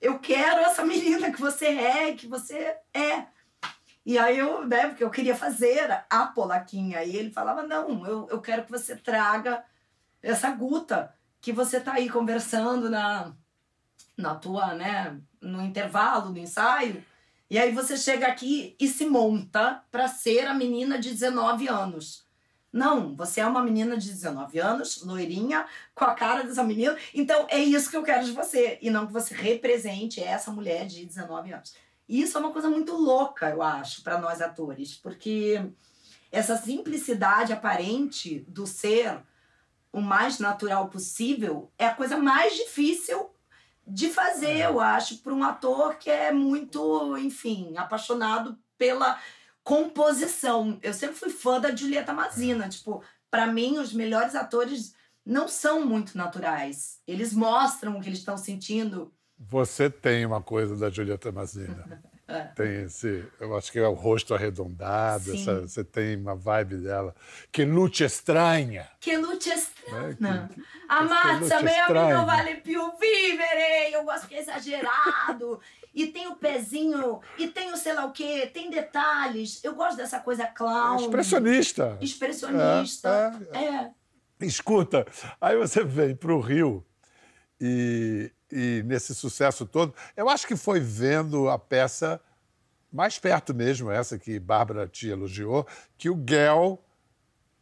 Eu 0.00 0.18
quero 0.18 0.60
essa 0.60 0.84
menina 0.84 1.30
que 1.30 1.40
você 1.40 1.66
é, 1.66 2.14
que 2.14 2.26
você 2.26 2.76
é. 2.94 3.26
E 4.04 4.18
aí 4.18 4.38
eu, 4.38 4.66
né, 4.66 4.88
porque 4.88 5.04
eu 5.04 5.10
queria 5.10 5.36
fazer 5.36 6.04
a 6.08 6.26
polaquinha. 6.26 7.02
E 7.04 7.16
ele 7.16 7.30
falava: 7.30 7.62
não, 7.62 8.06
eu, 8.06 8.28
eu 8.30 8.40
quero 8.40 8.64
que 8.64 8.70
você 8.70 8.96
traga 8.96 9.64
essa 10.22 10.50
guta 10.50 11.14
que 11.40 11.52
você 11.52 11.80
tá 11.80 11.94
aí 11.94 12.08
conversando 12.08 12.90
na, 12.90 13.32
na 14.16 14.34
tua, 14.34 14.74
né, 14.74 15.18
no 15.40 15.62
intervalo 15.62 16.32
do 16.32 16.38
ensaio. 16.38 17.02
E 17.48 17.58
aí 17.58 17.72
você 17.72 17.96
chega 17.96 18.28
aqui 18.28 18.76
e 18.78 18.86
se 18.86 19.06
monta 19.06 19.82
para 19.90 20.06
ser 20.06 20.46
a 20.46 20.54
menina 20.54 20.98
de 20.98 21.10
19 21.10 21.66
anos. 21.66 22.29
Não, 22.72 23.16
você 23.16 23.40
é 23.40 23.46
uma 23.46 23.62
menina 23.62 23.96
de 23.96 24.08
19 24.08 24.58
anos, 24.60 25.02
loirinha, 25.02 25.66
com 25.94 26.04
a 26.04 26.14
cara 26.14 26.44
dessa 26.44 26.62
menina. 26.62 26.96
Então 27.12 27.46
é 27.48 27.58
isso 27.58 27.90
que 27.90 27.96
eu 27.96 28.02
quero 28.02 28.24
de 28.24 28.32
você. 28.32 28.78
E 28.80 28.90
não 28.90 29.06
que 29.06 29.12
você 29.12 29.34
represente 29.34 30.22
essa 30.22 30.52
mulher 30.52 30.86
de 30.86 31.04
19 31.04 31.52
anos. 31.52 31.74
E 32.08 32.22
isso 32.22 32.36
é 32.36 32.40
uma 32.40 32.52
coisa 32.52 32.68
muito 32.68 32.94
louca, 32.94 33.50
eu 33.50 33.62
acho, 33.62 34.02
para 34.02 34.18
nós 34.18 34.40
atores, 34.40 34.94
porque 34.94 35.64
essa 36.32 36.56
simplicidade 36.56 37.52
aparente 37.52 38.44
do 38.48 38.66
ser 38.66 39.20
o 39.92 40.00
mais 40.00 40.38
natural 40.38 40.88
possível 40.88 41.70
é 41.78 41.86
a 41.86 41.94
coisa 41.94 42.16
mais 42.16 42.54
difícil 42.54 43.30
de 43.86 44.08
fazer, 44.08 44.58
eu 44.58 44.80
acho, 44.80 45.18
para 45.18 45.34
um 45.34 45.42
ator 45.42 45.96
que 45.96 46.08
é 46.08 46.30
muito, 46.32 47.16
enfim, 47.18 47.76
apaixonado 47.76 48.56
pela 48.78 49.18
composição. 49.62 50.78
Eu 50.82 50.92
sempre 50.92 51.16
fui 51.16 51.30
fã 51.30 51.60
da 51.60 51.74
Julieta 51.74 52.12
Mazina. 52.12 52.68
Tipo, 52.68 53.02
para 53.30 53.46
mim, 53.46 53.78
os 53.78 53.92
melhores 53.92 54.34
atores 54.34 54.94
não 55.24 55.48
são 55.48 55.86
muito 55.86 56.16
naturais. 56.16 56.98
Eles 57.06 57.32
mostram 57.32 57.96
o 57.96 58.00
que 58.00 58.08
eles 58.08 58.18
estão 58.18 58.36
sentindo. 58.36 59.14
Você 59.38 59.88
tem 59.88 60.26
uma 60.26 60.42
coisa 60.42 60.76
da 60.76 60.90
Julieta 60.90 61.30
Mazina. 61.32 62.02
Tem 62.54 62.82
esse, 62.84 63.24
eu 63.40 63.56
acho 63.56 63.70
que 63.72 63.78
é 63.78 63.86
o 63.88 63.92
rosto 63.94 64.34
arredondado, 64.34 65.32
essa- 65.34 65.60
você 65.62 65.82
tem 65.84 66.16
uma 66.16 66.34
vibe 66.34 66.76
dela. 66.76 67.14
Que 67.50 67.64
lute 67.64 68.04
estranha. 68.04 68.88
Que 69.00 69.16
lute 69.16 69.48
estranha. 69.50 70.48
que- 70.48 70.54
que 70.54 70.64
me 71.10 71.52
a 71.52 71.62
mim 71.62 71.70
estranha. 71.80 72.14
não 72.16 72.26
vale 72.26 72.54
più 72.56 72.92
vivere. 72.98 73.92
Eu 73.92 74.04
gosto 74.04 74.26
que 74.28 74.34
é 74.34 74.40
exagerado. 74.40 75.60
e 75.92 76.06
tem 76.06 76.28
o 76.28 76.36
pezinho, 76.36 77.20
e 77.36 77.48
tem 77.48 77.72
o 77.72 77.76
sei 77.76 77.92
lá 77.94 78.04
o 78.04 78.12
quê, 78.12 78.48
tem 78.54 78.70
detalhes. 78.70 79.58
Eu 79.64 79.74
gosto 79.74 79.96
dessa 79.96 80.20
coisa 80.20 80.46
clown. 80.46 81.00
Expressionista. 81.00 81.98
Expressionista. 82.00 83.40
É, 83.52 83.58
é. 83.64 83.90
Escuta, 84.40 85.04
aí 85.40 85.56
você 85.56 85.82
vem 85.82 86.14
para 86.14 86.32
o 86.32 86.40
Rio 86.40 86.86
e, 87.60 88.30
e 88.52 88.82
nesse 88.84 89.14
sucesso 89.14 89.66
todo, 89.66 89.94
eu 90.16 90.28
acho 90.28 90.46
que 90.46 90.56
foi 90.56 90.80
vendo 90.80 91.48
a 91.48 91.58
peça 91.58 92.20
mais 92.92 93.18
perto 93.18 93.54
mesmo, 93.54 93.90
essa 93.90 94.18
que 94.18 94.38
Bárbara 94.38 94.86
te 94.86 95.08
elogiou, 95.08 95.66
que 95.96 96.10
o 96.10 96.16
Guel 96.16 96.82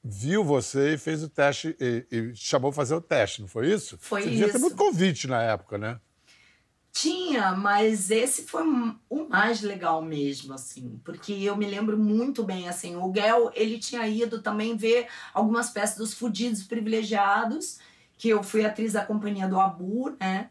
viu 0.02 0.42
você 0.42 0.94
e 0.94 0.98
fez 0.98 1.22
o 1.22 1.28
teste, 1.28 1.76
e, 1.78 2.06
e 2.10 2.34
chamou 2.34 2.72
fazer 2.72 2.94
o 2.94 3.00
teste, 3.00 3.42
não 3.42 3.48
foi 3.48 3.70
isso? 3.70 3.98
Foi 4.00 4.22
você 4.22 4.28
isso. 4.28 4.36
devia 4.38 4.52
ter 4.52 4.58
muito 4.58 4.76
convite 4.76 5.26
na 5.26 5.42
época, 5.42 5.76
né? 5.76 6.00
Tinha, 6.90 7.52
mas 7.52 8.10
esse 8.10 8.42
foi 8.42 8.62
o 9.08 9.28
mais 9.28 9.60
legal 9.60 10.02
mesmo, 10.02 10.54
assim, 10.54 10.98
porque 11.04 11.32
eu 11.32 11.56
me 11.56 11.66
lembro 11.66 11.98
muito 11.98 12.42
bem, 12.42 12.68
assim, 12.68 12.96
o 12.96 13.12
Gel, 13.14 13.52
ele 13.54 13.78
tinha 13.78 14.08
ido 14.08 14.40
também 14.40 14.76
ver 14.76 15.06
algumas 15.34 15.70
peças 15.70 15.98
dos 15.98 16.14
Fudidos 16.14 16.62
Privilegiados, 16.62 17.78
que 18.16 18.30
eu 18.30 18.42
fui 18.42 18.64
atriz 18.64 18.94
da 18.94 19.04
companhia 19.04 19.46
do 19.46 19.60
Abu, 19.60 20.16
né, 20.18 20.50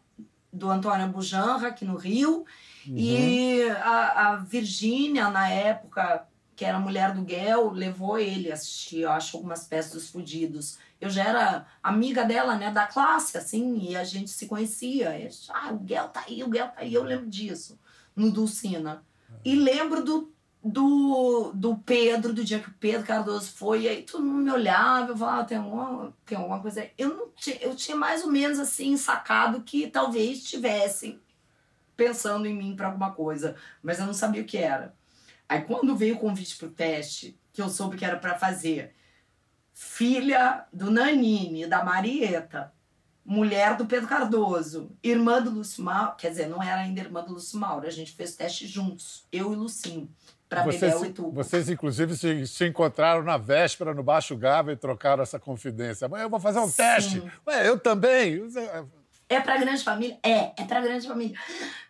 do 0.52 0.70
Antônio 0.70 1.08
Bujanra, 1.08 1.68
aqui 1.68 1.84
no 1.84 1.96
Rio, 1.96 2.44
uhum. 2.86 2.96
e 2.96 3.68
a, 3.70 4.28
a 4.28 4.36
Virgínia, 4.36 5.30
na 5.30 5.48
época, 5.48 6.26
que 6.56 6.64
era 6.64 6.78
mulher 6.78 7.12
do 7.14 7.28
Gel, 7.28 7.70
levou 7.70 8.18
ele 8.18 8.50
a 8.50 8.54
assistir, 8.54 9.00
eu 9.00 9.10
acho, 9.10 9.36
algumas 9.36 9.64
peças 9.64 9.92
dos 9.92 10.10
Fudidos 10.10 10.78
eu 11.00 11.08
já 11.08 11.24
era 11.24 11.66
amiga 11.82 12.24
dela, 12.24 12.56
né, 12.56 12.72
da 12.72 12.86
classe, 12.86 13.38
assim, 13.38 13.78
e 13.78 13.96
a 13.96 14.02
gente 14.02 14.30
se 14.30 14.46
conhecia. 14.46 15.16
E, 15.18 15.28
ah, 15.50 15.72
o 15.72 15.78
Guel 15.78 16.08
tá 16.08 16.24
aí, 16.26 16.42
o 16.42 16.48
Guel 16.48 16.68
tá 16.68 16.80
aí. 16.80 16.92
Eu 16.92 17.04
lembro 17.04 17.28
disso, 17.28 17.78
no 18.16 18.30
Dulcina. 18.30 19.04
E 19.44 19.54
lembro 19.54 20.02
do, 20.02 20.32
do, 20.62 21.52
do 21.54 21.76
Pedro, 21.78 22.32
do 22.32 22.44
dia 22.44 22.58
que 22.58 22.68
o 22.68 22.74
Pedro 22.74 23.06
Cardoso 23.06 23.52
foi, 23.52 23.82
e 23.82 23.88
aí 23.88 24.02
todo 24.02 24.24
mundo 24.24 24.44
me 24.44 24.50
olhava, 24.50 25.12
eu 25.12 25.16
falava, 25.16 25.40
ah, 25.40 25.44
tem 25.44 25.58
alguma, 25.58 26.14
tem 26.26 26.36
alguma 26.36 26.60
coisa 26.60 26.80
aí. 26.80 26.90
Eu, 26.98 27.16
não 27.16 27.28
tinha, 27.36 27.56
eu 27.56 27.74
tinha 27.76 27.96
mais 27.96 28.24
ou 28.24 28.30
menos, 28.30 28.58
assim, 28.58 28.96
sacado 28.96 29.62
que 29.62 29.88
talvez 29.88 30.42
tivessem 30.42 31.20
pensando 31.96 32.46
em 32.46 32.54
mim 32.54 32.76
para 32.76 32.86
alguma 32.86 33.12
coisa, 33.12 33.56
mas 33.82 33.98
eu 33.98 34.06
não 34.06 34.14
sabia 34.14 34.42
o 34.42 34.46
que 34.46 34.58
era. 34.58 34.94
Aí 35.48 35.62
quando 35.62 35.96
veio 35.96 36.16
o 36.16 36.18
convite 36.18 36.56
pro 36.56 36.68
teste, 36.68 37.38
que 37.52 37.62
eu 37.62 37.68
soube 37.68 37.96
que 37.96 38.04
era 38.04 38.16
para 38.16 38.38
fazer 38.38 38.94
filha 39.72 40.66
do 40.72 40.90
Nanini, 40.90 41.66
da 41.66 41.84
Marieta, 41.84 42.72
mulher 43.24 43.76
do 43.76 43.86
Pedro 43.86 44.08
Cardoso, 44.08 44.90
irmã 45.02 45.40
do 45.42 45.50
Lúcio 45.50 45.84
Mauro, 45.84 46.16
quer 46.16 46.30
dizer, 46.30 46.48
não 46.48 46.62
era 46.62 46.80
ainda 46.80 47.00
irmã 47.00 47.22
do 47.22 47.34
Lúcio 47.34 47.58
Mauro, 47.58 47.86
a 47.86 47.90
gente 47.90 48.12
fez 48.12 48.34
teste 48.34 48.66
juntos, 48.66 49.26
eu 49.30 49.52
e 49.52 49.56
Lucinho, 49.56 50.08
para 50.48 50.62
Bebel 50.62 51.04
e 51.04 51.12
tudo. 51.12 51.30
Vocês, 51.32 51.68
inclusive, 51.68 52.16
se, 52.16 52.46
se, 52.46 52.66
encontraram 52.66 53.22
na 53.22 53.36
véspera 53.36 53.92
no 53.92 54.02
Baixo 54.02 54.36
Gava 54.36 54.72
e 54.72 54.76
trocaram 54.76 55.22
essa 55.22 55.38
confidência. 55.38 56.08
Mas 56.08 56.22
eu 56.22 56.30
vou 56.30 56.40
fazer 56.40 56.58
um 56.58 56.68
Sim. 56.68 56.76
teste. 56.76 57.22
Ué, 57.46 57.68
eu 57.68 57.78
também. 57.78 58.42
É 59.28 59.40
para 59.40 59.58
grande 59.58 59.84
família? 59.84 60.18
É, 60.22 60.52
é 60.56 60.64
para 60.64 60.80
grande 60.80 61.06
família. 61.06 61.38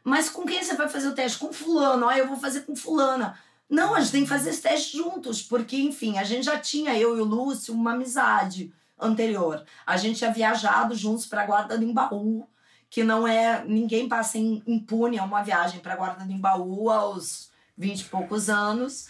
Mas 0.02 0.28
com 0.28 0.44
quem 0.44 0.62
você 0.62 0.74
vai 0.74 0.88
fazer 0.88 1.08
o 1.08 1.14
teste? 1.14 1.38
Com 1.38 1.52
fulano. 1.52 2.08
Ah, 2.08 2.18
eu 2.18 2.26
vou 2.26 2.36
fazer 2.36 2.62
com 2.62 2.74
fulana. 2.74 3.38
Não, 3.70 3.94
a 3.94 4.00
gente 4.00 4.12
tem 4.12 4.22
que 4.22 4.28
fazer 4.28 4.50
esse 4.50 4.62
teste 4.62 4.96
juntos, 4.96 5.42
porque, 5.42 5.76
enfim, 5.76 6.18
a 6.18 6.24
gente 6.24 6.44
já 6.44 6.58
tinha, 6.58 6.98
eu 6.98 7.16
e 7.16 7.20
o 7.20 7.24
Lúcio, 7.24 7.74
uma 7.74 7.92
amizade 7.92 8.72
anterior. 8.98 9.62
A 9.86 9.96
gente 9.96 10.18
tinha 10.18 10.32
viajado 10.32 10.94
juntos 10.96 11.26
para 11.26 11.42
a 11.42 11.46
Guarda 11.46 11.78
do 11.78 11.84
Embaú, 11.84 12.48
que 12.90 13.04
não 13.04 13.28
é. 13.28 13.64
Ninguém 13.64 14.08
passa 14.08 14.38
impune 14.38 15.18
a 15.18 15.24
uma 15.24 15.42
viagem 15.42 15.80
para 15.80 15.92
a 15.92 15.96
Guarda 15.96 16.24
do 16.24 16.32
Embaú 16.32 16.90
aos 16.90 17.47
vinte 17.78 18.00
e 18.00 18.04
poucos 18.04 18.50
anos. 18.50 19.06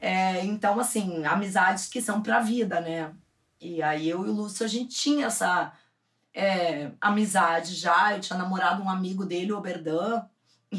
É, 0.00 0.44
então, 0.44 0.78
assim, 0.78 1.24
amizades 1.24 1.86
que 1.86 2.00
são 2.00 2.22
para 2.22 2.36
a 2.36 2.40
vida, 2.40 2.80
né? 2.80 3.12
E 3.60 3.82
aí 3.82 4.08
eu 4.08 4.24
e 4.24 4.28
o 4.28 4.32
Lúcio, 4.32 4.64
a 4.64 4.68
gente 4.68 4.94
tinha 4.94 5.26
essa 5.26 5.72
é, 6.32 6.92
amizade 7.00 7.74
já. 7.74 8.14
Eu 8.14 8.20
tinha 8.20 8.38
namorado 8.38 8.82
um 8.82 8.88
amigo 8.88 9.24
dele, 9.24 9.52
o 9.52 9.58
Oberdan. 9.58 10.22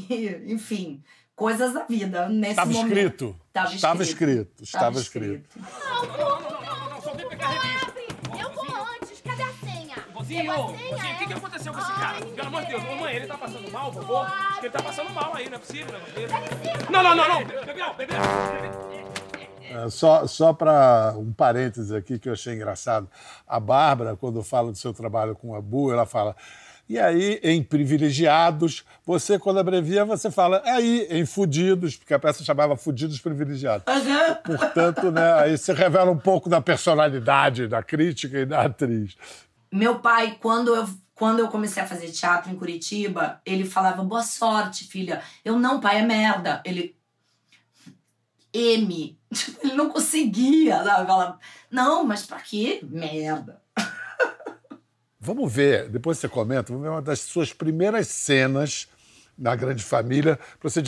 E, 0.10 0.52
enfim, 0.52 1.02
coisas 1.34 1.74
da 1.74 1.86
vida 1.86 2.28
nesse 2.28 2.52
Estava 2.52 2.72
momento. 2.74 2.92
Escrito. 2.92 3.40
Estava 3.74 4.04
escrito. 4.04 4.64
Estava 4.64 5.00
escrito. 5.00 5.50
Não, 5.56 5.64
não, 5.64 6.18
não, 6.18 6.18
não, 6.18 6.42
não, 6.42 6.45
Vozinho, 10.26 10.54
vozinho, 10.56 11.14
o 11.14 11.18
que, 11.20 11.28
que 11.28 11.34
aconteceu 11.34 11.72
com 11.72 11.80
esse 11.80 11.94
cara? 11.94 12.26
Pelo 12.26 12.48
amor 12.48 12.62
de 12.64 12.68
Deus, 12.70 12.84
mamãe, 12.84 13.16
ele 13.16 13.28
tá 13.28 13.38
passando 13.38 13.72
mal, 13.72 13.92
vovô? 13.92 14.18
Acho 14.18 14.60
que 14.60 14.66
ele 14.66 14.74
tá 14.74 14.82
passando 14.82 15.10
mal 15.12 15.36
aí, 15.36 15.48
não 15.48 15.58
é 15.58 15.60
possível, 15.60 15.94
não 15.94 17.04
Não, 17.04 17.04
não, 17.04 17.16
não, 17.16 17.28
não. 17.28 17.46
Bebel, 17.64 17.94
bebel. 17.94 18.18
É, 19.70 19.90
só 19.92 20.26
só 20.26 20.52
para 20.52 21.14
um 21.16 21.32
parêntese 21.32 21.96
aqui 21.96 22.18
que 22.18 22.28
eu 22.28 22.34
achei 22.34 22.56
engraçado. 22.56 23.08
A 23.48 23.60
Bárbara, 23.60 24.16
quando 24.16 24.42
fala 24.42 24.72
do 24.72 24.78
seu 24.78 24.94
trabalho 24.94 25.36
com 25.36 25.54
a 25.54 25.62
Bu, 25.62 25.92
ela 25.92 26.08
fala 26.08 26.36
e 26.88 27.00
aí, 27.00 27.40
em 27.42 27.64
privilegiados, 27.64 28.84
você, 29.04 29.40
quando 29.40 29.60
abrevia, 29.60 30.06
você 30.06 30.30
fala 30.30 30.62
aí, 30.66 31.08
em 31.10 31.26
fudidos, 31.26 31.96
porque 31.96 32.14
a 32.14 32.20
peça 32.20 32.44
chamava 32.44 32.78
Fudidos 32.78 33.20
Privilegiados. 33.20 33.88
Uhum. 33.88 34.36
Portanto, 34.56 35.12
né, 35.12 35.34
aí 35.34 35.58
você 35.58 35.74
revela 35.74 36.12
um 36.12 36.18
pouco 36.18 36.48
da 36.48 36.62
personalidade 36.62 37.68
da 37.68 37.82
crítica 37.82 38.38
e 38.38 38.46
da 38.46 38.62
atriz. 38.62 39.18
Meu 39.76 40.00
pai, 40.00 40.38
quando 40.42 40.74
eu 40.74 40.88
quando 41.14 41.40
eu 41.40 41.48
comecei 41.48 41.82
a 41.82 41.88
fazer 41.88 42.10
teatro 42.12 42.52
em 42.52 42.56
Curitiba, 42.56 43.42
ele 43.46 43.66
falava: 43.66 44.04
boa 44.04 44.24
sorte, 44.24 44.86
filha. 44.86 45.22
Eu 45.44 45.60
não, 45.60 45.82
pai, 45.82 46.00
é 46.00 46.02
merda. 46.02 46.62
Ele. 46.66 46.96
M. 48.54 49.20
Ele 49.62 49.74
não 49.74 49.90
conseguia. 49.90 50.82
Sabe? 50.82 51.08
Falava, 51.08 51.40
não, 51.70 52.06
mas 52.06 52.26
pra 52.26 52.40
quê? 52.40 52.80
Merda. 52.84 53.62
Vamos 55.20 55.52
ver, 55.52 55.90
depois 55.90 56.20
você 56.20 56.30
comenta, 56.30 56.72
vamos 56.72 56.84
ver 56.84 56.90
uma 56.90 57.02
das 57.02 57.20
suas 57.20 57.52
primeiras 57.52 58.08
cenas 58.08 58.88
na 59.36 59.56
Grande 59.56 59.84
Família, 59.84 60.40
para 60.60 60.70
você 60.70 60.84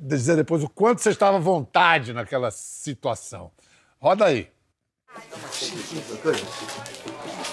dizer 0.00 0.34
depois 0.34 0.62
o 0.64 0.68
quanto 0.68 1.00
você 1.00 1.10
estava 1.10 1.36
à 1.36 1.40
vontade 1.40 2.12
naquela 2.12 2.50
situação. 2.50 3.52
Roda 4.00 4.24
aí. 4.24 4.50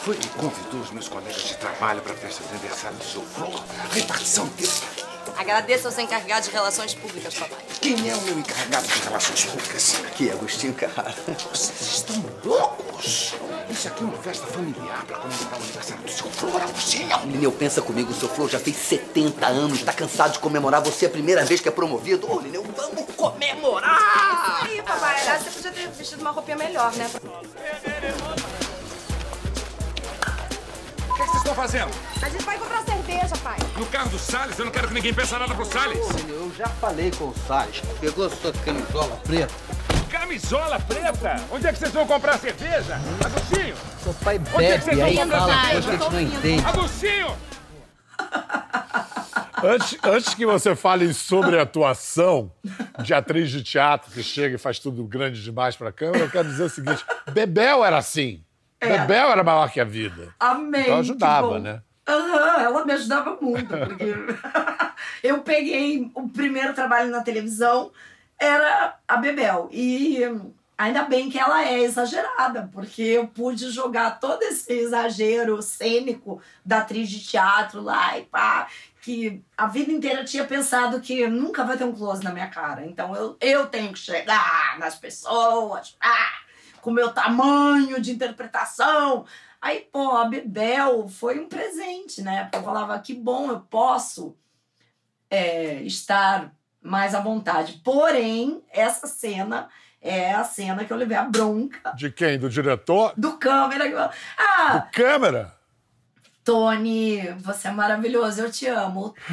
Foi 0.03 0.17
que 0.17 0.27
convidou 0.29 0.81
os 0.81 0.91
meus 0.91 1.07
colegas 1.07 1.43
de 1.43 1.55
trabalho 1.55 2.01
para 2.01 2.11
a 2.11 2.15
festa 2.17 2.43
de 2.43 2.49
aniversário 2.49 2.97
do 2.97 3.05
seu 3.05 3.21
flor. 3.21 3.63
Repartição 3.89 4.45
desse 4.47 4.81
Agradeça 5.37 5.87
aos 5.87 5.97
encarregados 5.97 6.49
de 6.49 6.53
relações 6.53 6.93
públicas, 6.93 7.33
papai. 7.33 7.57
Quem 7.79 8.09
é 8.09 8.13
o 8.13 8.21
meu 8.21 8.37
encarregado 8.37 8.85
de 8.85 8.99
relações 8.99 9.45
públicas? 9.45 9.95
Aqui, 10.05 10.29
Agostinho 10.29 10.73
Carrara. 10.73 11.15
Vocês 11.49 11.81
estão 11.81 12.21
loucos? 12.43 13.33
Isso 13.69 13.87
aqui 13.87 14.03
é 14.03 14.05
uma 14.05 14.17
festa 14.17 14.45
familiar 14.45 15.05
para 15.05 15.17
comemorar 15.19 15.53
o 15.53 15.63
aniversário 15.63 16.03
do 16.03 16.11
seu 16.11 16.29
Flor, 16.29 16.61
Agostinho. 16.61 17.19
Lineu, 17.25 17.51
pensa 17.53 17.81
comigo, 17.81 18.11
o 18.11 18.13
seu 18.13 18.27
Flor 18.27 18.49
já 18.49 18.59
fez 18.59 18.75
70 18.75 19.47
anos, 19.47 19.83
tá 19.83 19.93
cansado 19.93 20.33
de 20.33 20.39
comemorar 20.39 20.81
você 20.81 21.05
é 21.05 21.07
a 21.07 21.11
primeira 21.11 21.45
vez 21.45 21.61
que 21.61 21.69
é 21.69 21.71
promovido. 21.71 22.29
Ô, 22.29 22.41
Lineu, 22.41 22.63
vamos 22.75 23.05
comemorar! 23.15 24.63
Isso 24.63 24.65
aí, 24.65 24.81
papai. 24.81 25.21
Aliás, 25.21 25.43
você 25.43 25.49
podia 25.49 25.71
ter 25.71 25.89
vestido 25.91 26.19
uma 26.21 26.31
roupinha 26.31 26.57
melhor, 26.57 26.91
né? 26.93 27.09
O 31.13 31.15
que, 31.15 31.21
é 31.21 31.25
que 31.25 31.31
vocês 31.31 31.43
estão 31.43 31.53
fazendo? 31.53 31.91
A 32.23 32.27
gente 32.27 32.43
vai 32.43 32.57
comprar 32.57 32.83
cerveja, 32.83 33.35
pai. 33.43 33.59
No 33.77 33.85
carro 33.85 34.09
do 34.09 34.17
Salles? 34.17 34.57
Eu 34.57 34.65
não 34.65 34.71
quero 34.71 34.87
que 34.87 34.95
ninguém 34.95 35.13
peça 35.13 35.37
nada 35.37 35.53
pro 35.53 35.63
Salles. 35.63 35.99
eu 36.27 36.51
já 36.57 36.65
falei 36.65 37.11
com 37.11 37.25
o 37.25 37.35
Salles. 37.47 37.81
Pegou 38.01 38.27
sua 38.31 38.51
camisola 38.51 39.15
preta? 39.17 39.53
Camisola 40.09 40.79
preta? 40.79 41.35
Onde 41.51 41.67
é 41.67 41.71
que 41.71 41.77
vocês 41.77 41.91
vão 41.91 42.07
comprar 42.07 42.39
cerveja? 42.39 42.99
Agostinho! 43.23 43.75
Seu 44.03 44.13
pai 44.15 44.39
bebe, 44.39 44.63
é 44.63 44.79
que 44.79 45.01
aí 45.01 45.17
fala 45.17 45.69
coisa 45.69 45.81
que 45.81 45.95
a 45.95 45.99
gente 45.99 46.11
não 46.13 46.21
entende. 46.21 46.65
Agostinho! 46.65 47.37
Antes, 49.63 49.97
antes 50.03 50.33
que 50.33 50.45
você 50.47 50.75
fale 50.75 51.13
sobre 51.13 51.59
atuação 51.59 52.51
de 53.03 53.13
atriz 53.13 53.51
de 53.51 53.61
teatro 53.61 54.11
que 54.11 54.23
chega 54.23 54.55
e 54.55 54.57
faz 54.57 54.79
tudo 54.79 55.03
grande 55.03 55.43
demais 55.43 55.75
para 55.75 55.89
a 55.89 55.93
câmera, 55.93 56.23
eu 56.23 56.31
quero 56.31 56.47
dizer 56.49 56.63
o 56.63 56.69
seguinte: 56.69 57.05
Bebel 57.31 57.85
era 57.85 57.99
assim. 57.99 58.43
É. 58.83 58.99
Bebel 58.99 59.29
era 59.29 59.43
maior 59.43 59.71
que 59.71 59.79
a 59.79 59.85
vida. 59.85 60.33
Amém. 60.39 60.81
Então 60.81 60.99
ajudava, 60.99 61.59
né? 61.59 61.81
Uhum, 62.07 62.59
ela 62.59 62.85
me 62.85 62.93
ajudava 62.93 63.37
muito, 63.39 63.67
porque 63.67 64.13
eu 65.23 65.41
peguei 65.41 66.11
o 66.13 66.27
primeiro 66.27 66.73
trabalho 66.73 67.09
na 67.09 67.21
televisão, 67.21 67.91
era 68.37 68.95
a 69.07 69.17
Bebel. 69.17 69.69
E 69.71 70.19
ainda 70.77 71.03
bem 71.03 71.29
que 71.29 71.39
ela 71.39 71.63
é 71.65 71.81
exagerada, 71.81 72.69
porque 72.73 73.01
eu 73.01 73.27
pude 73.27 73.69
jogar 73.69 74.19
todo 74.19 74.43
esse 74.43 74.73
exagero 74.73 75.61
cênico 75.61 76.41
da 76.65 76.79
atriz 76.79 77.09
de 77.09 77.25
teatro 77.25 77.81
lá 77.81 78.17
e 78.17 78.23
pá, 78.23 78.67
que 79.01 79.41
a 79.57 79.67
vida 79.67 79.91
inteira 79.91 80.25
tinha 80.25 80.43
pensado 80.43 80.99
que 80.99 81.25
nunca 81.27 81.63
vai 81.63 81.77
ter 81.77 81.85
um 81.85 81.93
close 81.93 82.23
na 82.23 82.31
minha 82.31 82.47
cara. 82.47 82.85
Então 82.85 83.15
eu, 83.15 83.37
eu 83.39 83.67
tenho 83.67 83.93
que 83.93 83.99
chegar 83.99 84.77
nas 84.77 84.95
pessoas, 84.95 85.95
ah, 86.01 86.42
com 86.83 86.91
meu 86.91 87.13
tamanho 87.13 88.01
de 88.01 88.11
interpretação. 88.11 89.25
Aí, 89.61 89.87
pô, 89.91 90.11
a 90.17 90.25
Bebel 90.25 91.07
foi 91.07 91.39
um 91.39 91.47
presente, 91.47 92.21
né? 92.21 92.43
Porque 92.43 92.57
eu 92.57 92.63
falava, 92.63 92.99
que 92.99 93.13
bom, 93.13 93.49
eu 93.49 93.61
posso 93.61 94.35
é, 95.29 95.81
estar 95.83 96.53
mais 96.81 97.15
à 97.15 97.21
vontade. 97.21 97.81
Porém, 97.81 98.61
essa 98.69 99.07
cena 99.07 99.69
é 100.01 100.33
a 100.33 100.43
cena 100.43 100.83
que 100.83 100.91
eu 100.91 100.97
levei 100.97 101.15
a 101.15 101.23
bronca. 101.23 101.93
De 101.95 102.11
quem? 102.11 102.37
Do 102.37 102.49
diretor? 102.49 103.13
Do 103.15 103.37
câmera. 103.37 104.11
Ah! 104.37 104.79
Do 104.79 104.91
câmera? 104.91 105.55
Tony, 106.43 107.21
você 107.39 107.69
é 107.69 107.71
maravilhoso, 107.71 108.41
eu 108.41 108.51
te 108.51 108.67
amo. 108.67 109.15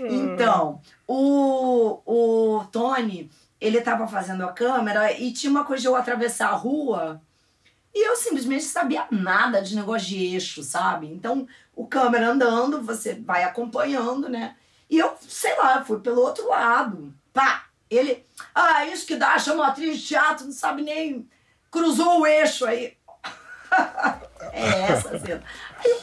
Então, 0.00 0.82
o, 1.06 2.02
o 2.04 2.64
Tony, 2.66 3.30
ele 3.66 3.80
tava 3.80 4.06
fazendo 4.06 4.44
a 4.44 4.52
câmera 4.52 5.12
e 5.12 5.32
tinha 5.32 5.50
uma 5.50 5.64
coisa 5.64 5.80
de 5.82 5.88
eu 5.88 5.96
atravessar 5.96 6.48
a 6.48 6.56
rua 6.56 7.20
E 7.94 8.08
eu 8.08 8.14
simplesmente 8.16 8.64
sabia 8.64 9.06
nada 9.10 9.60
de 9.62 9.74
negócio 9.74 10.08
de 10.08 10.34
eixo, 10.34 10.62
sabe? 10.62 11.06
Então, 11.06 11.48
o 11.74 11.86
câmera 11.86 12.28
andando, 12.28 12.82
você 12.82 13.14
vai 13.14 13.42
acompanhando, 13.42 14.28
né? 14.28 14.54
E 14.88 14.98
eu, 14.98 15.16
sei 15.20 15.56
lá, 15.56 15.84
fui 15.84 15.98
pelo 16.00 16.20
outro 16.20 16.48
lado. 16.48 17.12
Pá! 17.32 17.66
Ele, 17.90 18.24
ah, 18.54 18.86
isso 18.86 19.06
que 19.06 19.16
dá, 19.16 19.38
chama 19.38 19.66
atriz 19.66 19.98
de 19.98 20.06
teatro, 20.06 20.44
não 20.44 20.52
sabe 20.52 20.82
nem. 20.82 21.28
Cruzou 21.70 22.20
o 22.20 22.26
eixo 22.26 22.66
aí. 22.66 22.96
é 24.52 24.92
essa 24.92 25.18
cena. 25.18 25.42
Eu, 25.84 25.98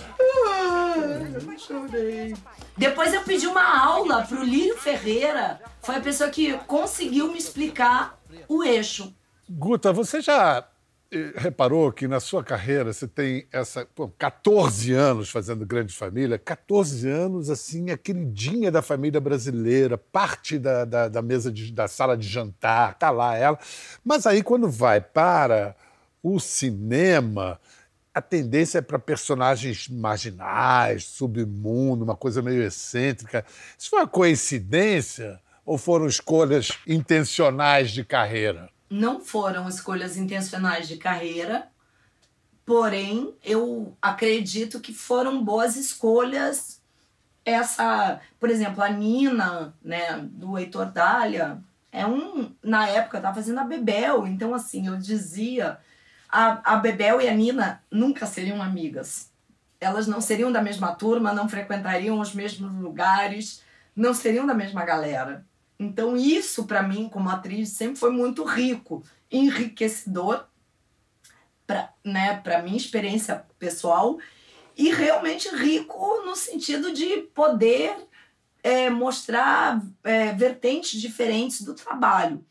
ah, 0.50 1.58
chorei. 1.58 2.34
Depois 2.78 3.14
eu 3.14 3.22
pedi 3.22 3.46
uma 3.48 3.86
aula 3.86 4.24
pro 4.24 4.44
Lírio 4.44 4.78
Ferreira. 4.78 5.62
Foi 5.82 5.96
a 5.96 6.02
pessoa 6.02 6.30
que 6.30 6.54
conseguiu 6.60 7.32
me 7.32 7.38
explicar 7.38 8.20
o 8.48 8.64
eixo. 8.64 9.14
Guta, 9.48 9.94
você 9.94 10.22
já 10.22 10.68
eh, 11.12 11.34
reparou 11.36 11.92
que 11.92 12.08
na 12.08 12.20
sua 12.20 12.44
carreira 12.44 12.92
você 12.92 13.08
tem 13.08 13.48
essa 13.52 13.86
pô, 13.86 14.08
14 14.18 14.92
anos 14.94 15.30
fazendo 15.30 15.64
Grande 15.66 15.94
Família, 15.94 16.40
14 16.40 17.08
anos 17.08 17.52
assim, 17.52 17.92
a 17.92 17.98
queridinha 17.98 18.72
da 18.72 18.82
família 18.82 19.22
brasileira, 19.22 19.96
parte 19.96 20.58
da, 20.58 20.86
da, 20.86 21.08
da 21.08 21.22
mesa 21.22 21.52
de, 21.52 21.72
da 21.72 21.88
sala 21.88 22.18
de 22.18 22.28
jantar, 22.28 22.96
tá 22.96 23.12
lá 23.12 23.36
ela. 23.38 23.60
Mas 24.04 24.26
aí 24.26 24.42
quando 24.42 24.68
vai 24.68 25.00
para 25.00 25.76
o 26.24 26.40
cinema, 26.40 27.60
a 28.14 28.22
tendência 28.22 28.78
é 28.78 28.82
para 28.82 29.00
personagens 29.00 29.88
marginais, 29.88 31.06
submundo, 31.06 32.04
uma 32.04 32.16
coisa 32.16 32.42
meio 32.42 32.62
excêntrica. 32.62 33.44
Isso 33.78 33.90
foi 33.90 34.00
uma 34.00 34.08
coincidência 34.08 35.40
ou 35.66 35.78
foram 35.78 36.06
escolhas 36.06 36.72
intencionais 36.86 37.92
de 37.92 38.04
carreira? 38.04 38.70
Não 38.90 39.20
foram 39.20 39.68
escolhas 39.68 40.16
intencionais 40.16 40.88
de 40.88 40.98
carreira, 40.98 41.68
porém 42.64 43.34
eu 43.44 43.98
acredito 44.00 44.80
que 44.80 44.94
foram 44.94 45.44
boas 45.44 45.76
escolhas. 45.76 46.82
Essa, 47.44 48.22
por 48.40 48.50
exemplo, 48.50 48.84
a 48.84 48.90
Nina, 48.90 49.74
né, 49.84 50.18
do 50.32 50.58
Heitor 50.58 50.92
Dália, 50.92 51.58
é 51.92 52.06
um, 52.06 52.54
na 52.62 52.88
época, 52.88 53.18
estava 53.18 53.36
fazendo 53.36 53.60
a 53.60 53.64
Bebel, 53.64 54.28
então 54.28 54.54
assim, 54.54 54.88
eu 54.88 54.98
dizia 54.98 55.80
a, 56.34 56.74
a 56.74 56.78
Bebel 56.78 57.22
e 57.22 57.30
a 57.30 57.34
Nina 57.34 57.84
nunca 57.92 58.26
seriam 58.26 58.60
amigas. 58.60 59.32
Elas 59.80 60.08
não 60.08 60.20
seriam 60.20 60.52
da 60.52 60.64
mesma 60.64 60.96
turma, 60.96 61.32
não 61.32 61.48
frequentariam 61.48 62.20
os 62.20 62.34
mesmos 62.34 62.74
lugares, 62.82 63.62
não 63.96 64.16
seriam 64.16 64.48
da 64.48 64.56
mesma 64.56 64.84
galera. 64.84 65.46
Então, 65.78 66.18
isso 66.18 66.66
para 66.66 66.82
mim, 66.82 67.08
como 67.08 67.30
atriz, 67.30 67.70
sempre 67.70 67.98
foi 67.98 68.12
muito 68.12 68.44
rico, 68.44 69.04
enriquecedor 69.32 70.48
para 71.68 71.94
né, 72.04 72.42
a 72.44 72.62
minha 72.64 72.78
experiência 72.78 73.46
pessoal 73.60 74.18
e 74.76 74.92
realmente 74.92 75.56
rico 75.56 76.24
no 76.26 76.36
sentido 76.36 76.92
de 76.92 77.18
poder 77.36 77.96
é, 78.64 78.90
mostrar 78.90 79.84
é, 80.04 80.32
vertentes 80.32 81.00
diferentes 81.00 81.62
do 81.62 81.76
trabalho 81.76 82.44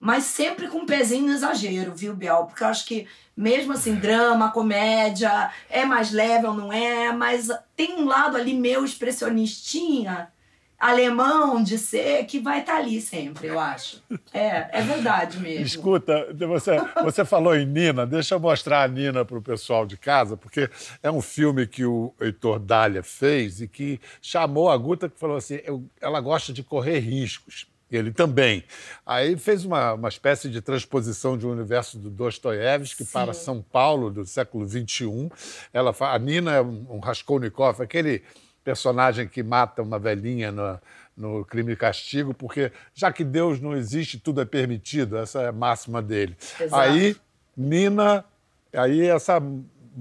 mas 0.00 0.24
sempre 0.24 0.66
com 0.66 0.78
um 0.78 0.86
pezinho 0.86 1.26
no 1.26 1.32
exagero, 1.34 1.94
viu, 1.94 2.16
Biel? 2.16 2.46
Porque 2.46 2.64
eu 2.64 2.68
acho 2.68 2.86
que, 2.86 3.06
mesmo 3.36 3.74
assim, 3.74 3.94
drama, 3.94 4.50
comédia, 4.50 5.50
é 5.68 5.84
mais 5.84 6.10
leve 6.10 6.46
ou 6.46 6.54
não 6.54 6.72
é, 6.72 7.12
mas 7.12 7.48
tem 7.76 8.00
um 8.00 8.06
lado 8.06 8.34
ali 8.34 8.54
meu 8.54 8.82
expressionistinha, 8.82 10.32
alemão 10.78 11.62
de 11.62 11.76
ser, 11.76 12.24
que 12.24 12.40
vai 12.40 12.60
estar 12.60 12.72
tá 12.72 12.78
ali 12.78 12.98
sempre, 13.02 13.48
eu 13.48 13.60
acho. 13.60 14.02
É, 14.32 14.78
é 14.78 14.80
verdade 14.80 15.38
mesmo. 15.38 15.66
Escuta, 15.66 16.32
você, 16.32 16.78
você 17.04 17.22
falou 17.22 17.54
em 17.54 17.66
Nina, 17.66 18.06
deixa 18.06 18.36
eu 18.36 18.40
mostrar 18.40 18.84
a 18.84 18.88
Nina 18.88 19.22
para 19.22 19.36
o 19.36 19.42
pessoal 19.42 19.84
de 19.84 19.98
casa, 19.98 20.34
porque 20.34 20.70
é 21.02 21.10
um 21.10 21.20
filme 21.20 21.66
que 21.66 21.84
o 21.84 22.14
Heitor 22.18 22.58
Dália 22.58 23.02
fez 23.02 23.60
e 23.60 23.68
que 23.68 24.00
chamou 24.22 24.70
a 24.70 24.76
Guta, 24.78 25.10
que 25.10 25.20
falou 25.20 25.36
assim, 25.36 25.58
ela 26.00 26.22
gosta 26.22 26.54
de 26.54 26.62
correr 26.62 27.00
riscos 27.00 27.69
ele 27.90 28.12
também. 28.12 28.64
Aí 29.04 29.36
fez 29.36 29.64
uma, 29.64 29.94
uma 29.94 30.08
espécie 30.08 30.48
de 30.48 30.60
transposição 30.60 31.36
de 31.36 31.46
um 31.46 31.50
universo 31.50 31.98
do 31.98 32.10
Dostoiévski 32.10 33.04
para 33.04 33.32
São 33.32 33.60
Paulo 33.60 34.10
do 34.10 34.24
século 34.24 34.68
XXI. 34.68 35.30
Ela, 35.72 35.94
a 35.98 36.18
Nina 36.18 36.54
é 36.54 36.62
um, 36.62 36.86
um 36.90 36.98
Raskolnikov, 36.98 37.82
aquele 37.82 38.22
personagem 38.62 39.26
que 39.26 39.42
mata 39.42 39.82
uma 39.82 39.98
velhinha 39.98 40.52
no, 40.52 40.78
no 41.16 41.44
crime 41.44 41.72
e 41.72 41.76
castigo, 41.76 42.32
porque 42.32 42.72
já 42.94 43.12
que 43.12 43.24
Deus 43.24 43.60
não 43.60 43.74
existe, 43.76 44.18
tudo 44.18 44.40
é 44.40 44.44
permitido, 44.44 45.16
essa 45.16 45.42
é 45.42 45.48
a 45.48 45.52
máxima 45.52 46.00
dele. 46.00 46.36
Exato. 46.58 46.82
Aí, 46.82 47.16
Nina, 47.56 48.24
aí 48.72 49.06
essa, 49.06 49.42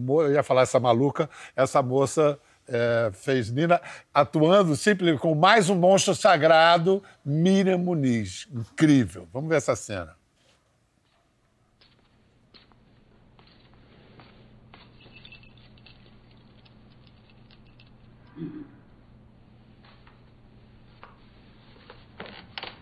eu 0.08 0.32
ia 0.32 0.44
falar 0.44 0.62
essa 0.62 0.80
maluca, 0.80 1.30
essa 1.56 1.82
moça 1.82 2.40
é, 2.72 3.12
fez 3.12 3.52
Nina, 3.52 3.82
atuando 4.14 4.76
simplesmente 4.76 5.22
com 5.22 5.34
mais 5.36 5.70
um 5.70 5.76
monstro 5.76 6.16
sagrado, 6.16 7.04
Miriam 7.26 7.78
Muniz. 7.78 8.48
Incrível. 8.52 9.28
Vamos 9.34 9.50
ver 9.50 9.58
essa 9.58 9.76
cena. 9.76 10.18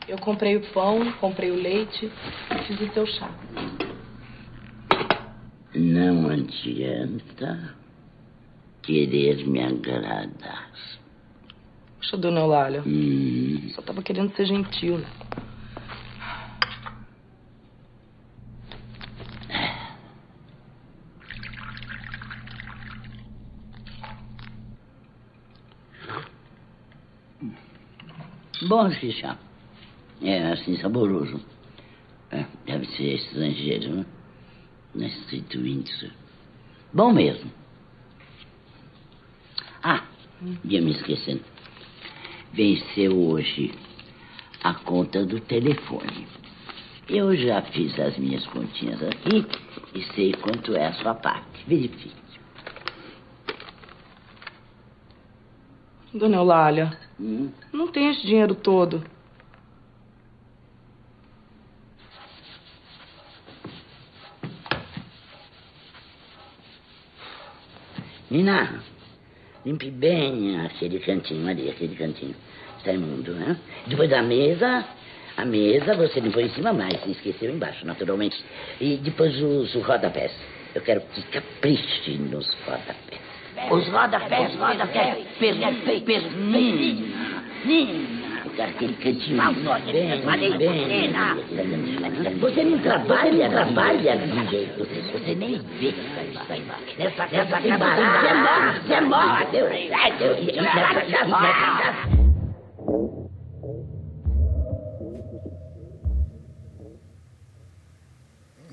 Eu 0.08 0.18
comprei 0.20 0.56
o 0.56 0.62
pão, 0.72 1.12
comprei 1.20 1.52
o 1.52 1.56
leite 1.56 2.12
e 2.52 2.68
fiz 2.68 2.80
o 2.80 2.94
teu 2.94 3.06
chá. 3.06 3.30
Não 5.76 6.30
adianta 6.30 7.76
querer 8.88 9.46
me 9.46 9.62
agradar. 9.62 10.72
Poxa, 11.98 12.16
dona 12.16 12.40
Eulália. 12.40 12.82
Hum. 12.88 13.70
Só 13.76 13.82
tava 13.82 14.02
querendo 14.02 14.34
ser 14.34 14.46
gentil, 14.46 15.00
né? 15.00 15.08
Bom 28.70 28.90
chá. 29.12 29.38
É 30.22 30.52
assim, 30.54 30.78
saboroso. 30.78 31.40
É, 32.32 32.46
deve 32.66 32.86
ser 32.88 33.16
estrangeiro, 33.16 33.98
né? 33.98 34.06
Não 34.96 35.06
é. 35.06 36.12
Bom 36.94 37.12
mesmo. 37.14 37.52
Ia 40.64 40.82
me 40.82 40.92
esquecendo. 40.92 41.44
Venceu 42.54 43.18
hoje 43.18 43.74
a 44.64 44.74
conta 44.74 45.26
do 45.26 45.40
telefone. 45.40 46.28
Eu 47.10 47.36
já 47.36 47.62
fiz 47.62 47.98
as 48.00 48.18
minhas 48.18 48.46
continhas 48.48 49.02
aqui 49.02 49.46
e 49.94 50.02
sei 50.14 50.34
quanto 50.34 50.76
é 50.76 50.88
a 50.88 50.94
sua 50.94 51.14
parte. 51.14 51.64
Verifique. 51.66 52.12
Dona 56.14 56.38
Eulália, 56.38 56.98
hum? 57.20 57.52
não 57.72 57.88
tem 57.88 58.10
esse 58.10 58.26
dinheiro 58.26 58.56
todo. 58.56 59.04
Nina, 68.30 68.84
Limpe 69.68 69.92
bem 69.92 70.62
aquele 70.66 70.98
cantinho 71.00 71.46
ali, 71.46 71.70
aquele 71.70 71.94
cantinho. 71.94 72.34
Está 72.78 72.94
imundo, 72.94 73.34
né? 73.34 73.58
Depois 73.86 74.10
da 74.10 74.22
mesa, 74.22 74.86
a 75.36 75.44
mesa 75.44 75.94
você 75.94 76.22
limpou 76.22 76.42
em 76.42 76.48
cima, 76.52 76.72
mas 76.72 77.06
esqueceu 77.06 77.54
embaixo, 77.54 77.86
naturalmente. 77.86 78.42
E 78.80 78.96
depois 78.96 79.36
os 79.42 79.74
rodapés. 79.74 80.32
Eu 80.74 80.82
quero 80.84 81.02
que 81.02 81.22
capriche 81.24 82.12
nos 82.12 82.48
rodapés. 82.66 83.20
Os 83.70 83.86
rodapés, 83.90 84.56
rodapés, 84.56 85.26
perfeito, 85.38 86.06
perfeito. 86.06 87.04
Aquele 88.60 88.94
cantinho 88.94 89.54
bem, 90.58 90.58
bem. 90.58 91.14
Você 92.40 92.64
não 92.64 92.80
trabalha, 92.80 93.50
trabalha 93.50 94.18
de 94.18 94.50
jeito. 94.50 94.88
Você 95.14 95.36
nem 95.36 95.62
vê. 95.80 95.94
Nessa 96.98 97.28
casa 97.28 97.62
tem 97.62 97.78
barato. 97.78 98.82
Você 98.88 99.02
morre, 99.02 99.46
você 99.46 101.24
morre. 101.26 102.17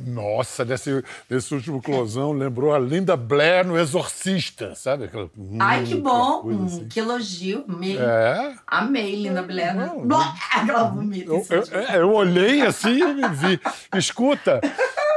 Nossa, 0.06 0.64
nesse, 0.64 1.02
nesse 1.28 1.54
último 1.54 1.80
closão 1.80 2.32
lembrou 2.32 2.74
a 2.74 2.78
Linda 2.78 3.16
Blair 3.16 3.66
no 3.66 3.78
Exorcista, 3.78 4.74
sabe? 4.74 5.04
Aquela, 5.04 5.30
Ai, 5.60 5.84
que 5.84 5.94
bom! 5.96 6.42
Hum, 6.44 6.64
assim. 6.66 6.88
Que 6.88 7.00
elogio. 7.00 7.64
Amei. 7.68 7.98
É. 7.98 8.54
Amei, 8.66 9.22
Linda 9.22 9.42
Blair. 9.42 9.74
Não, 9.74 10.34
Aquela 10.52 10.84
vomita. 10.84 11.30
Eu, 11.30 11.44
eu, 11.50 11.80
eu, 12.00 12.12
olhei 12.12 12.62
assim 12.62 12.98
e 12.98 13.14
me 13.14 13.28
vi. 13.28 13.60
Escuta, 13.96 14.60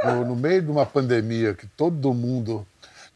no, 0.03 0.25
no 0.25 0.35
meio 0.35 0.61
de 0.61 0.71
uma 0.71 0.85
pandemia 0.85 1.53
que 1.53 1.67
todo 1.67 2.13
mundo 2.13 2.65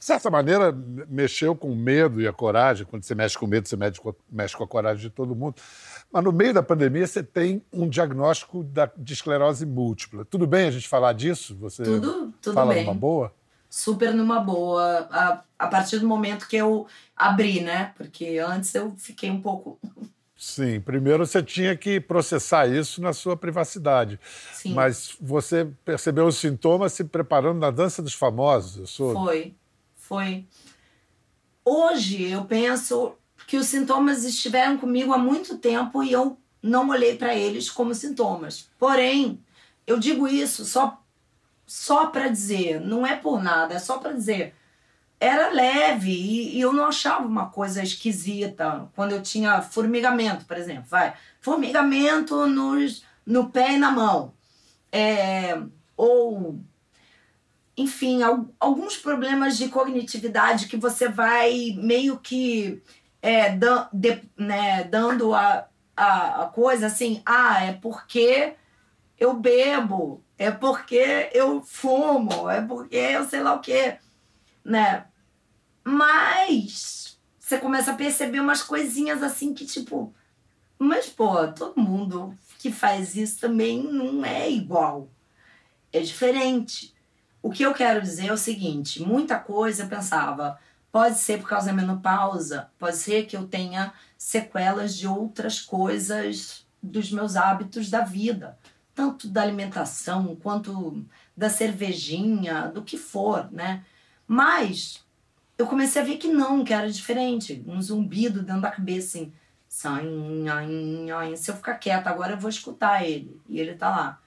de 0.01 0.05
certa 0.05 0.31
maneira, 0.31 0.75
mexeu 1.07 1.55
com 1.55 1.71
o 1.71 1.75
medo 1.75 2.19
e 2.19 2.27
a 2.27 2.33
coragem. 2.33 2.87
Quando 2.89 3.03
você 3.03 3.13
mexe 3.13 3.37
com 3.37 3.45
medo, 3.45 3.69
você 3.69 3.77
mexe 3.77 4.01
com, 4.01 4.11
mexe 4.31 4.57
com 4.57 4.63
a 4.63 4.67
coragem 4.67 5.03
de 5.03 5.11
todo 5.11 5.35
mundo. 5.35 5.57
Mas 6.11 6.23
no 6.23 6.31
meio 6.31 6.53
da 6.53 6.61
pandemia, 6.61 7.07
você 7.07 7.23
tem 7.23 7.63
um 7.71 7.87
diagnóstico 7.87 8.63
da, 8.63 8.91
de 8.97 9.13
esclerose 9.13 9.65
múltipla. 9.65 10.25
Tudo 10.25 10.45
bem 10.45 10.67
a 10.67 10.71
gente 10.71 10.87
falar 10.87 11.13
disso? 11.13 11.55
Você 11.57 11.83
tudo, 11.83 12.33
tudo 12.41 12.53
fala 12.53 12.73
bem. 12.73 12.83
numa 12.83 12.93
boa? 12.93 13.33
Super 13.69 14.13
numa 14.13 14.39
boa. 14.39 15.07
A, 15.09 15.43
a 15.57 15.67
partir 15.67 15.99
do 15.99 16.07
momento 16.07 16.47
que 16.47 16.57
eu 16.57 16.85
abri, 17.15 17.61
né? 17.61 17.93
Porque 17.95 18.39
antes 18.45 18.75
eu 18.75 18.93
fiquei 18.97 19.31
um 19.31 19.41
pouco 19.41 19.79
Sim, 20.35 20.81
primeiro 20.81 21.23
você 21.23 21.43
tinha 21.43 21.77
que 21.77 21.99
processar 21.99 22.67
isso 22.67 22.99
na 22.99 23.13
sua 23.13 23.37
privacidade. 23.37 24.19
Sim. 24.51 24.73
Mas 24.73 25.15
você 25.21 25.67
percebeu 25.85 26.25
os 26.25 26.37
sintomas 26.37 26.93
se 26.93 27.03
preparando 27.03 27.59
na 27.59 27.69
dança 27.69 28.01
dos 28.01 28.15
famosos? 28.15 28.77
Eu 28.79 28.87
sou... 28.87 29.13
Foi, 29.13 29.53
foi. 29.95 30.47
Hoje 31.63 32.23
eu 32.31 32.43
penso 32.45 33.13
que 33.51 33.57
os 33.57 33.67
sintomas 33.67 34.23
estiveram 34.23 34.77
comigo 34.77 35.11
há 35.11 35.17
muito 35.17 35.57
tempo 35.57 36.01
e 36.01 36.09
eu 36.09 36.37
não 36.63 36.87
olhei 36.87 37.17
para 37.17 37.35
eles 37.35 37.69
como 37.69 37.93
sintomas. 37.93 38.69
Porém, 38.79 39.43
eu 39.85 39.99
digo 39.99 40.25
isso 40.25 40.63
só 40.63 41.03
só 41.67 42.05
para 42.05 42.29
dizer, 42.29 42.79
não 42.79 43.05
é 43.05 43.17
por 43.17 43.43
nada, 43.43 43.73
é 43.73 43.79
só 43.79 43.97
para 43.97 44.13
dizer. 44.13 44.55
Era 45.19 45.49
leve 45.49 46.11
e, 46.11 46.55
e, 46.55 46.61
eu 46.61 46.71
não 46.71 46.85
achava 46.85 47.27
uma 47.27 47.49
coisa 47.49 47.83
esquisita 47.83 48.89
quando 48.95 49.11
eu 49.11 49.21
tinha 49.21 49.61
formigamento, 49.61 50.45
por 50.45 50.55
exemplo. 50.55 50.85
Vai, 50.87 51.13
formigamento 51.41 52.47
nos, 52.47 53.03
no 53.25 53.49
pé 53.49 53.73
e 53.73 53.77
na 53.77 53.91
mão. 53.91 54.33
É, 54.93 55.61
ou 55.97 56.57
enfim, 57.75 58.21
alguns 58.57 58.95
problemas 58.95 59.57
de 59.57 59.67
cognitividade 59.67 60.67
que 60.67 60.77
você 60.77 61.09
vai 61.09 61.75
meio 61.77 62.17
que 62.17 62.81
é, 63.21 63.49
de, 63.93 64.21
né, 64.37 64.83
dando 64.85 65.33
a, 65.33 65.67
a, 65.95 66.43
a, 66.43 66.45
coisa 66.47 66.87
assim, 66.87 67.21
ah, 67.25 67.63
é 67.63 67.73
porque 67.73 68.55
eu 69.17 69.33
bebo, 69.33 70.23
é 70.37 70.49
porque 70.49 71.29
eu 71.33 71.61
fumo, 71.61 72.49
é 72.49 72.61
porque 72.61 72.95
eu 72.95 73.25
sei 73.25 73.41
lá 73.41 73.53
o 73.53 73.61
quê, 73.61 73.97
né? 74.63 75.05
Mas 75.83 77.19
você 77.39 77.57
começa 77.57 77.91
a 77.91 77.95
perceber 77.95 78.39
umas 78.39 78.63
coisinhas 78.63 79.21
assim 79.21 79.53
que, 79.53 79.65
tipo, 79.65 80.13
mas, 80.83 81.07
pô, 81.07 81.47
todo 81.49 81.79
mundo 81.79 82.35
que 82.57 82.71
faz 82.71 83.15
isso 83.15 83.39
também 83.39 83.83
não 83.83 84.25
é 84.25 84.49
igual. 84.49 85.09
É 85.93 85.99
diferente. 85.99 86.91
O 87.39 87.51
que 87.51 87.61
eu 87.61 87.71
quero 87.71 88.01
dizer 88.01 88.27
é 88.29 88.33
o 88.33 88.37
seguinte: 88.37 88.99
muita 88.99 89.37
coisa 89.37 89.83
eu 89.83 89.87
pensava, 89.87 90.59
pode 90.91 91.17
ser 91.17 91.39
por 91.39 91.49
causa 91.49 91.67
da 91.67 91.73
menopausa, 91.73 92.69
pode 92.77 92.97
ser 92.97 93.25
que 93.25 93.37
eu 93.37 93.47
tenha 93.47 93.93
sequelas 94.17 94.95
de 94.95 95.07
outras 95.07 95.61
coisas 95.61 96.65
dos 96.81 97.11
meus 97.11 97.35
hábitos 97.35 97.89
da 97.89 98.01
vida, 98.01 98.57
tanto 98.93 99.27
da 99.27 99.41
alimentação 99.41 100.35
quanto 100.35 101.05
da 101.35 101.49
cervejinha, 101.49 102.67
do 102.67 102.83
que 102.83 102.97
for, 102.97 103.51
né? 103.51 103.83
Mas 104.27 105.03
eu 105.57 105.67
comecei 105.67 106.01
a 106.01 106.05
ver 106.05 106.17
que 106.17 106.27
não, 106.27 106.63
que 106.63 106.73
era 106.73 106.91
diferente, 106.91 107.63
um 107.67 107.81
zumbido 107.81 108.41
dentro 108.43 108.61
da 108.61 108.71
cabeça 108.71 109.17
assim. 109.17 109.33
Se 111.37 111.51
eu 111.51 111.55
ficar 111.55 111.75
quieta 111.75 112.09
agora 112.09 112.33
eu 112.33 112.39
vou 112.39 112.49
escutar 112.49 113.05
ele. 113.05 113.39
E 113.47 113.59
ele 113.59 113.75
tá 113.75 113.89
lá 113.89 114.21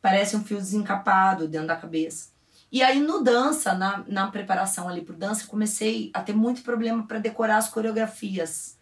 parece 0.00 0.36
um 0.36 0.44
fio 0.44 0.58
desencapado 0.58 1.48
dentro 1.48 1.68
da 1.68 1.76
cabeça. 1.76 2.30
E 2.70 2.82
aí 2.82 3.00
no 3.00 3.22
dança, 3.22 3.74
na, 3.74 4.04
na 4.06 4.26
preparação 4.28 4.88
ali 4.88 5.00
pro 5.00 5.16
dança, 5.16 5.46
comecei 5.46 6.10
a 6.12 6.20
ter 6.20 6.34
muito 6.34 6.62
problema 6.62 7.06
para 7.06 7.18
decorar 7.18 7.56
as 7.56 7.68
coreografias. 7.68 8.76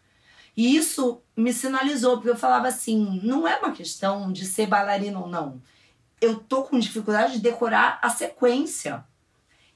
E 0.57 0.75
isso 0.75 1.23
me 1.37 1.53
sinalizou, 1.53 2.17
porque 2.17 2.31
eu 2.31 2.37
falava 2.37 2.67
assim, 2.69 3.21
não 3.23 3.47
é 3.47 3.57
uma 3.59 3.73
questão 3.73 4.33
de 4.33 4.47
ser 4.47 4.67
bailarina 4.67 5.21
ou 5.21 5.29
não. 5.29 5.61
Eu 6.21 6.37
tô 6.37 6.63
com 6.63 6.79
dificuldade 6.79 7.35
de 7.35 7.41
decorar 7.41 7.99
a 8.03 8.09
sequência. 8.09 9.05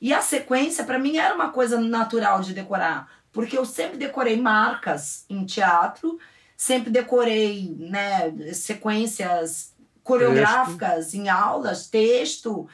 E 0.00 0.14
a 0.14 0.22
sequência 0.22 0.82
para 0.84 0.98
mim 0.98 1.18
era 1.18 1.34
uma 1.34 1.50
coisa 1.50 1.78
natural 1.78 2.40
de 2.40 2.54
decorar, 2.54 3.10
porque 3.30 3.58
eu 3.58 3.66
sempre 3.66 3.98
decorei 3.98 4.40
marcas 4.40 5.26
em 5.28 5.44
teatro, 5.44 6.18
sempre 6.56 6.90
decorei, 6.90 7.76
né, 7.78 8.32
sequências 8.54 9.74
coreográficas 10.02 11.10
texto. 11.10 11.14
em 11.14 11.28
aulas, 11.28 11.86
texto. 11.88 12.66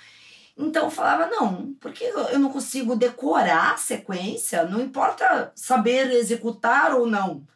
Então 0.57 0.85
eu 0.85 0.91
falava, 0.91 1.27
não, 1.27 1.75
porque 1.75 2.05
eu 2.05 2.39
não 2.39 2.51
consigo 2.51 2.97
decorar 2.97 3.75
a 3.75 3.77
sequência, 3.77 4.65
não 4.65 4.81
importa 4.81 5.53
saber 5.55 6.11
executar 6.13 6.95
ou 6.95 7.07
não. 7.07 7.47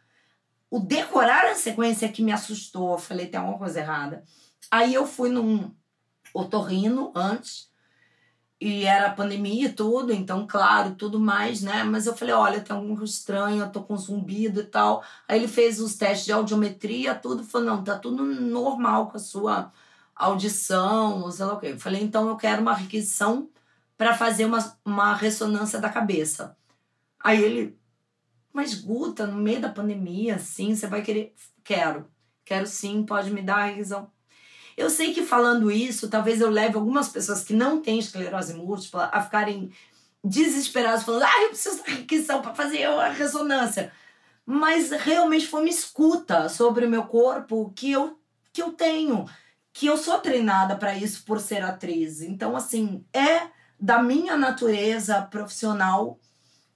O 0.70 0.78
decorar 0.78 1.46
a 1.46 1.54
sequência 1.54 2.10
que 2.10 2.22
me 2.22 2.32
assustou, 2.32 2.92
eu 2.92 2.98
falei, 2.98 3.26
tem 3.26 3.40
alguma 3.40 3.58
coisa 3.58 3.80
errada. 3.80 4.22
Aí 4.70 4.94
eu 4.94 5.06
fui 5.06 5.30
num 5.30 5.74
otorrino 6.34 7.10
antes, 7.14 7.70
e 8.60 8.84
era 8.84 9.10
pandemia 9.10 9.68
e 9.68 9.72
tudo, 9.72 10.12
então, 10.12 10.46
claro, 10.46 10.94
tudo 10.94 11.18
mais, 11.18 11.62
né? 11.62 11.82
Mas 11.82 12.06
eu 12.06 12.14
falei, 12.14 12.34
olha, 12.34 12.60
tem 12.60 12.76
alguma 12.76 12.94
coisa 12.96 13.10
estranha, 13.10 13.62
eu 13.62 13.72
tô 13.72 13.82
com 13.82 13.96
zumbido 13.96 14.60
e 14.60 14.64
tal. 14.64 15.02
Aí 15.26 15.38
ele 15.38 15.48
fez 15.48 15.80
os 15.80 15.94
testes 15.94 16.26
de 16.26 16.32
audiometria, 16.32 17.14
tudo, 17.14 17.42
falou, 17.42 17.66
não, 17.68 17.82
tá 17.82 17.98
tudo 17.98 18.22
normal 18.22 19.10
com 19.10 19.16
a 19.16 19.20
sua 19.20 19.72
audição, 20.24 21.30
sei 21.30 21.44
lá 21.44 21.54
o 21.54 21.58
quê. 21.58 21.68
Eu 21.68 21.80
falei, 21.80 22.02
então 22.02 22.28
eu 22.28 22.36
quero 22.36 22.62
uma 22.62 22.74
requisição 22.74 23.48
para 23.96 24.16
fazer 24.16 24.44
uma, 24.44 24.78
uma 24.84 25.14
ressonância 25.14 25.78
da 25.78 25.88
cabeça. 25.88 26.56
Aí 27.22 27.42
ele, 27.42 27.78
mas 28.52 28.74
Guta, 28.74 29.26
no 29.26 29.36
meio 29.36 29.60
da 29.60 29.68
pandemia, 29.68 30.36
assim, 30.36 30.74
você 30.74 30.86
vai 30.86 31.02
querer? 31.02 31.34
Quero, 31.62 32.06
quero 32.44 32.66
sim, 32.66 33.04
pode 33.04 33.30
me 33.30 33.42
dar 33.42 33.58
a 33.58 33.64
requisição. 33.66 34.10
Eu 34.76 34.88
sei 34.88 35.12
que 35.12 35.22
falando 35.22 35.70
isso, 35.70 36.08
talvez 36.08 36.40
eu 36.40 36.48
leve 36.48 36.76
algumas 36.76 37.08
pessoas 37.08 37.44
que 37.44 37.52
não 37.52 37.82
têm 37.82 37.98
esclerose 37.98 38.54
múltipla 38.54 39.10
a 39.12 39.22
ficarem 39.22 39.70
desesperadas, 40.24 41.02
falando: 41.02 41.24
ah, 41.24 41.42
eu 41.42 41.48
preciso 41.48 41.82
da 41.82 41.90
requisição 41.92 42.40
para 42.40 42.54
fazer 42.54 42.84
a 42.84 43.10
ressonância. 43.10 43.92
Mas 44.46 44.90
realmente 44.90 45.46
foi 45.46 45.60
uma 45.60 45.68
escuta 45.68 46.48
sobre 46.48 46.86
o 46.86 46.90
meu 46.90 47.04
corpo 47.04 47.72
que 47.76 47.92
eu, 47.92 48.18
que 48.52 48.62
eu 48.62 48.72
tenho, 48.72 49.28
que 49.72 49.86
eu 49.86 49.96
sou 49.96 50.18
treinada 50.18 50.76
para 50.76 50.94
isso 50.94 51.24
por 51.24 51.40
ser 51.40 51.62
atriz. 51.62 52.20
Então, 52.20 52.56
assim, 52.56 53.04
é 53.12 53.48
da 53.78 54.02
minha 54.02 54.36
natureza 54.36 55.22
profissional 55.22 56.18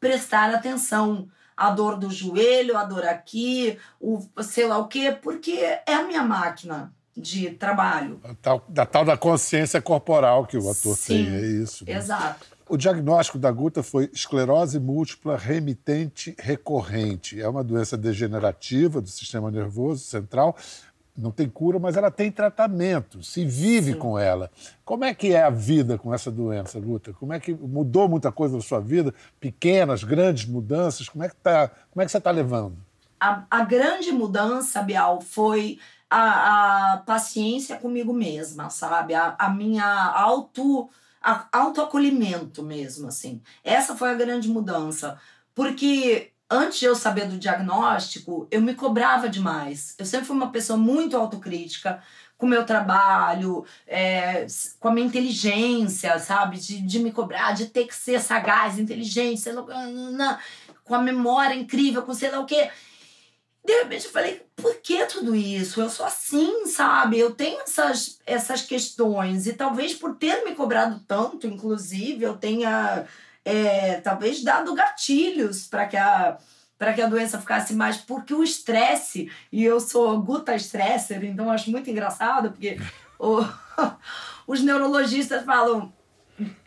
prestar 0.00 0.54
atenção 0.54 1.28
à 1.56 1.70
dor 1.70 1.96
do 1.96 2.10
joelho, 2.10 2.76
a 2.76 2.84
dor 2.84 3.04
aqui, 3.04 3.78
o 4.00 4.20
sei 4.42 4.66
lá 4.66 4.78
o 4.78 4.88
quê, 4.88 5.16
porque 5.22 5.52
é 5.52 5.94
a 5.94 6.04
minha 6.04 6.22
máquina 6.22 6.92
de 7.16 7.50
trabalho. 7.50 8.20
Tal, 8.42 8.64
da 8.68 8.84
tal 8.84 9.04
da 9.04 9.16
consciência 9.16 9.80
corporal 9.80 10.46
que 10.46 10.56
o 10.56 10.70
ator 10.70 10.96
Sim, 10.96 11.24
tem, 11.24 11.34
é 11.34 11.40
isso. 11.40 11.84
Né? 11.84 11.92
Exato. 11.92 12.46
O 12.68 12.76
diagnóstico 12.76 13.38
da 13.38 13.52
Guta 13.52 13.82
foi 13.82 14.10
esclerose 14.12 14.80
múltipla 14.80 15.36
remitente 15.36 16.34
recorrente. 16.38 17.40
É 17.40 17.46
uma 17.46 17.62
doença 17.62 17.96
degenerativa 17.96 19.00
do 19.00 19.08
sistema 19.08 19.50
nervoso 19.50 20.04
central. 20.04 20.56
Não 21.16 21.30
tem 21.30 21.48
cura, 21.48 21.78
mas 21.78 21.96
ela 21.96 22.10
tem 22.10 22.30
tratamento, 22.30 23.22
se 23.22 23.44
vive 23.44 23.92
Sim. 23.92 23.98
com 23.98 24.18
ela. 24.18 24.50
Como 24.84 25.04
é 25.04 25.14
que 25.14 25.32
é 25.32 25.44
a 25.44 25.50
vida 25.50 25.96
com 25.96 26.12
essa 26.12 26.28
doença, 26.28 26.80
Guta? 26.80 27.12
Como 27.12 27.32
é 27.32 27.38
que 27.38 27.54
mudou 27.54 28.08
muita 28.08 28.32
coisa 28.32 28.56
na 28.56 28.62
sua 28.62 28.80
vida? 28.80 29.14
Pequenas, 29.38 30.02
grandes 30.02 30.44
mudanças? 30.44 31.08
Como 31.08 31.22
é 31.22 31.28
que, 31.28 31.36
tá, 31.36 31.68
como 31.90 32.02
é 32.02 32.04
que 32.04 32.10
você 32.10 32.18
está 32.18 32.32
levando? 32.32 32.76
A, 33.20 33.44
a 33.48 33.64
grande 33.64 34.10
mudança, 34.10 34.82
Bial, 34.82 35.20
foi 35.20 35.78
a, 36.10 36.94
a 36.94 36.96
paciência 36.98 37.76
comigo 37.76 38.12
mesma, 38.12 38.68
sabe? 38.68 39.14
A, 39.14 39.36
a 39.38 39.48
minha 39.48 39.86
auto 39.86 40.90
autoacolhimento 41.50 42.62
mesmo, 42.62 43.08
assim. 43.08 43.40
Essa 43.62 43.96
foi 43.96 44.10
a 44.10 44.14
grande 44.14 44.48
mudança. 44.48 45.18
Porque 45.54 46.33
antes 46.50 46.78
de 46.78 46.84
eu 46.86 46.94
saber 46.94 47.26
do 47.26 47.38
diagnóstico, 47.38 48.46
eu 48.50 48.60
me 48.60 48.74
cobrava 48.74 49.28
demais. 49.28 49.94
Eu 49.98 50.06
sempre 50.06 50.26
fui 50.26 50.36
uma 50.36 50.52
pessoa 50.52 50.76
muito 50.76 51.16
autocrítica 51.16 52.02
com 52.36 52.46
o 52.46 52.48
meu 52.48 52.64
trabalho, 52.66 53.64
é, 53.86 54.46
com 54.80 54.88
a 54.88 54.92
minha 54.92 55.06
inteligência, 55.06 56.18
sabe? 56.18 56.58
De, 56.58 56.80
de 56.80 56.98
me 56.98 57.12
cobrar, 57.12 57.52
de 57.52 57.66
ter 57.66 57.86
que 57.86 57.94
ser 57.94 58.20
sagaz, 58.20 58.78
inteligente, 58.78 59.40
sei 59.40 59.52
lá, 59.52 60.38
com 60.84 60.94
a 60.94 60.98
memória 60.98 61.54
incrível, 61.54 62.02
com 62.02 62.12
sei 62.12 62.30
lá 62.30 62.40
o 62.40 62.46
quê. 62.46 62.70
De 63.64 63.72
repente 63.72 64.04
eu 64.04 64.12
falei, 64.12 64.42
por 64.56 64.74
que 64.76 65.06
tudo 65.06 65.34
isso? 65.34 65.80
Eu 65.80 65.88
sou 65.88 66.04
assim, 66.04 66.66
sabe? 66.66 67.18
Eu 67.18 67.34
tenho 67.34 67.62
essas, 67.62 68.18
essas 68.26 68.60
questões. 68.60 69.46
E 69.46 69.54
talvez 69.54 69.94
por 69.94 70.16
ter 70.16 70.44
me 70.44 70.54
cobrado 70.54 71.00
tanto, 71.08 71.46
inclusive, 71.46 72.24
eu 72.24 72.36
tenha 72.36 73.06
é, 73.44 74.00
talvez 74.00 74.42
dado 74.42 74.74
gatilhos 74.74 75.66
para 75.66 75.86
que 75.86 75.96
a 75.96 76.38
para 76.76 76.92
que 76.92 77.00
a 77.00 77.06
doença 77.06 77.38
ficasse 77.38 77.72
mais 77.72 77.96
porque 77.96 78.34
o 78.34 78.42
estresse 78.42 79.30
e 79.52 79.64
eu 79.64 79.78
sou 79.78 80.20
guta 80.20 80.56
stresser 80.56 81.24
então 81.24 81.50
acho 81.50 81.70
muito 81.70 81.88
engraçado 81.88 82.50
porque 82.50 82.78
O, 83.18 83.40
os 84.46 84.60
neurologistas 84.60 85.44
falam 85.44 85.92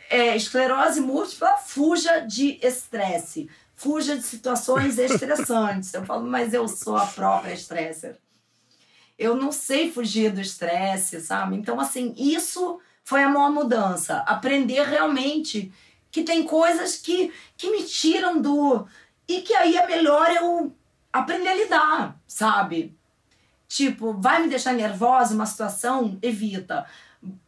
é, 0.09 0.35
esclerose 0.35 1.01
múltipla, 1.01 1.57
fuja 1.57 2.19
de 2.19 2.59
estresse, 2.65 3.49
fuja 3.75 4.15
de 4.15 4.23
situações 4.23 4.97
estressantes. 4.99 5.93
Eu 5.93 6.05
falo, 6.05 6.25
mas 6.25 6.53
eu 6.53 6.67
sou 6.67 6.97
a 6.97 7.05
própria 7.05 7.53
estresser. 7.53 8.17
Eu 9.17 9.35
não 9.35 9.51
sei 9.51 9.91
fugir 9.91 10.31
do 10.31 10.39
estresse, 10.39 11.19
sabe? 11.21 11.55
Então, 11.55 11.79
assim, 11.79 12.13
isso 12.17 12.79
foi 13.03 13.23
a 13.23 13.29
maior 13.29 13.51
mudança. 13.51 14.17
Aprender 14.19 14.83
realmente 14.83 15.73
que 16.17 16.23
tem 16.23 16.43
coisas 16.43 16.95
que, 16.95 17.31
que 17.55 17.69
me 17.69 17.83
tiram 17.83 18.41
do. 18.41 18.87
E 19.27 19.41
que 19.41 19.53
aí 19.53 19.77
é 19.77 19.85
melhor 19.85 20.27
eu 20.31 20.75
aprender 21.13 21.49
a 21.49 21.55
lidar, 21.55 22.19
sabe? 22.25 22.97
Tipo, 23.67 24.13
vai 24.13 24.41
me 24.41 24.49
deixar 24.49 24.73
nervosa 24.73 25.35
uma 25.35 25.45
situação? 25.45 26.17
Evita. 26.19 26.87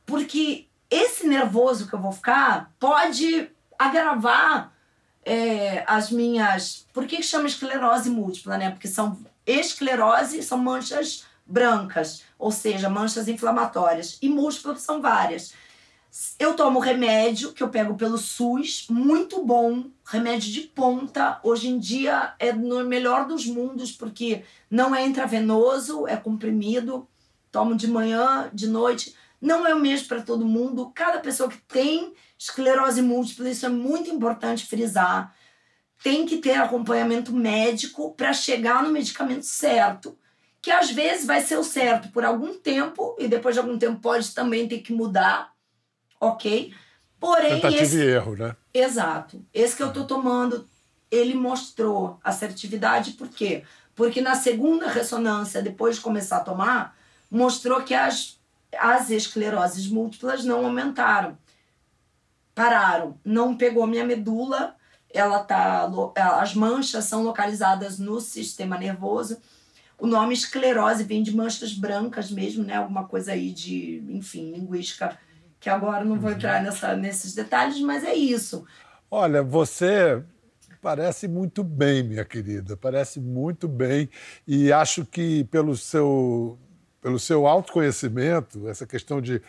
Porque 0.05 0.67
esse 0.87 1.25
nervoso 1.25 1.87
que 1.87 1.95
eu 1.95 1.99
vou 1.99 2.11
ficar 2.11 2.71
pode 2.79 3.49
agravar 3.77 4.71
é, 5.25 5.83
as 5.87 6.11
minhas. 6.11 6.85
Por 6.93 7.07
que, 7.07 7.17
que 7.17 7.23
chama 7.23 7.47
esclerose 7.47 8.11
múltipla, 8.11 8.55
né? 8.55 8.69
Porque 8.69 8.87
são 8.87 9.17
esclerose, 9.47 10.43
são 10.43 10.59
manchas 10.59 11.25
brancas, 11.43 12.21
ou 12.37 12.51
seja, 12.51 12.87
manchas 12.87 13.27
inflamatórias, 13.27 14.19
e 14.21 14.29
múltiplas 14.29 14.81
são 14.81 15.01
várias. 15.01 15.55
Eu 16.39 16.55
tomo 16.55 16.79
remédio 16.79 17.53
que 17.53 17.61
eu 17.61 17.69
pego 17.69 17.95
pelo 17.95 18.17
SUS, 18.17 18.87
muito 18.89 19.45
bom, 19.45 19.85
remédio 20.03 20.51
de 20.51 20.61
ponta. 20.61 21.39
Hoje 21.43 21.67
em 21.69 21.77
dia 21.77 22.33
é 22.39 22.51
no 22.51 22.83
melhor 22.83 23.27
dos 23.27 23.45
mundos, 23.45 23.91
porque 23.91 24.43
não 24.71 24.95
é 24.95 25.05
intravenoso, 25.05 26.07
é 26.07 26.17
comprimido. 26.17 27.07
Tomo 27.51 27.75
de 27.75 27.87
manhã, 27.87 28.49
de 28.53 28.67
noite. 28.67 29.15
Não 29.39 29.65
é 29.67 29.73
o 29.73 29.79
mesmo 29.79 30.07
para 30.07 30.21
todo 30.21 30.45
mundo. 30.45 30.91
Cada 30.95 31.19
pessoa 31.19 31.49
que 31.49 31.57
tem 31.57 32.13
esclerose 32.37 33.01
múltipla, 33.01 33.49
isso 33.49 33.65
é 33.65 33.69
muito 33.69 34.09
importante 34.09 34.65
frisar, 34.65 35.35
tem 36.01 36.25
que 36.25 36.37
ter 36.37 36.53
acompanhamento 36.53 37.33
médico 37.33 38.13
para 38.15 38.33
chegar 38.33 38.81
no 38.81 38.89
medicamento 38.89 39.45
certo, 39.45 40.17
que 40.61 40.71
às 40.71 40.89
vezes 40.89 41.25
vai 41.25 41.41
ser 41.41 41.57
o 41.57 41.63
certo 41.63 42.09
por 42.09 42.23
algum 42.23 42.57
tempo 42.57 43.15
e 43.19 43.27
depois 43.27 43.55
de 43.55 43.59
algum 43.59 43.77
tempo 43.77 43.99
pode 43.99 44.33
também 44.33 44.67
ter 44.67 44.79
que 44.79 44.93
mudar, 44.93 45.53
ok? 46.19 46.73
Porém, 47.19 47.55
Tentativa 47.55 47.83
esse... 47.83 47.97
e 47.97 48.05
erro, 48.05 48.35
né? 48.35 48.55
Exato. 48.73 49.43
Esse 49.53 49.75
que 49.75 49.83
eu 49.83 49.91
tô 49.93 50.05
tomando, 50.05 50.67
ele 51.11 51.33
mostrou 51.33 52.19
assertividade, 52.23 53.11
por 53.11 53.27
quê? 53.27 53.63
Porque 53.95 54.21
na 54.21 54.35
segunda 54.35 54.87
ressonância, 54.87 55.61
depois 55.61 55.95
de 55.95 56.01
começar 56.01 56.37
a 56.37 56.43
tomar, 56.43 56.97
mostrou 57.29 57.81
que 57.81 57.93
as 57.93 58.39
as 58.77 59.09
escleroses 59.09 59.87
múltiplas 59.87 60.43
não 60.43 60.65
aumentaram. 60.65 61.37
Pararam. 62.53 63.17
Não 63.23 63.55
pegou 63.55 63.87
minha 63.87 64.05
medula, 64.05 64.75
ela 65.09 65.39
tá 65.39 65.89
as 66.39 66.53
manchas 66.53 67.05
são 67.05 67.23
localizadas 67.23 67.97
no 67.97 68.19
sistema 68.19 68.77
nervoso. 68.77 69.37
O 69.97 70.07
nome 70.07 70.33
esclerose 70.33 71.03
vem 71.03 71.23
de 71.23 71.35
manchas 71.35 71.73
brancas 71.73 72.31
mesmo, 72.31 72.63
né? 72.63 72.75
Alguma 72.75 73.05
coisa 73.05 73.33
aí 73.33 73.51
de, 73.51 74.03
enfim, 74.09 74.51
linguística, 74.51 75.17
que 75.59 75.69
agora 75.69 76.05
não 76.05 76.19
vou 76.19 76.31
entrar 76.31 76.63
nessa, 76.63 76.95
nesses 76.95 77.33
detalhes, 77.33 77.79
mas 77.81 78.03
é 78.03 78.13
isso. 78.13 78.65
Olha, 79.11 79.43
você 79.43 80.23
parece 80.81 81.27
muito 81.27 81.63
bem, 81.63 82.03
minha 82.03 82.23
querida, 82.23 82.77
parece 82.77 83.19
muito 83.19 83.67
bem. 83.67 84.09
E 84.47 84.71
acho 84.71 85.05
que 85.05 85.43
pelo 85.45 85.75
seu 85.75 86.57
pelo 87.01 87.17
seu 87.17 87.47
autoconhecimento, 87.47 88.67
essa 88.67 88.85
questão 88.85 89.21
de 89.21 89.41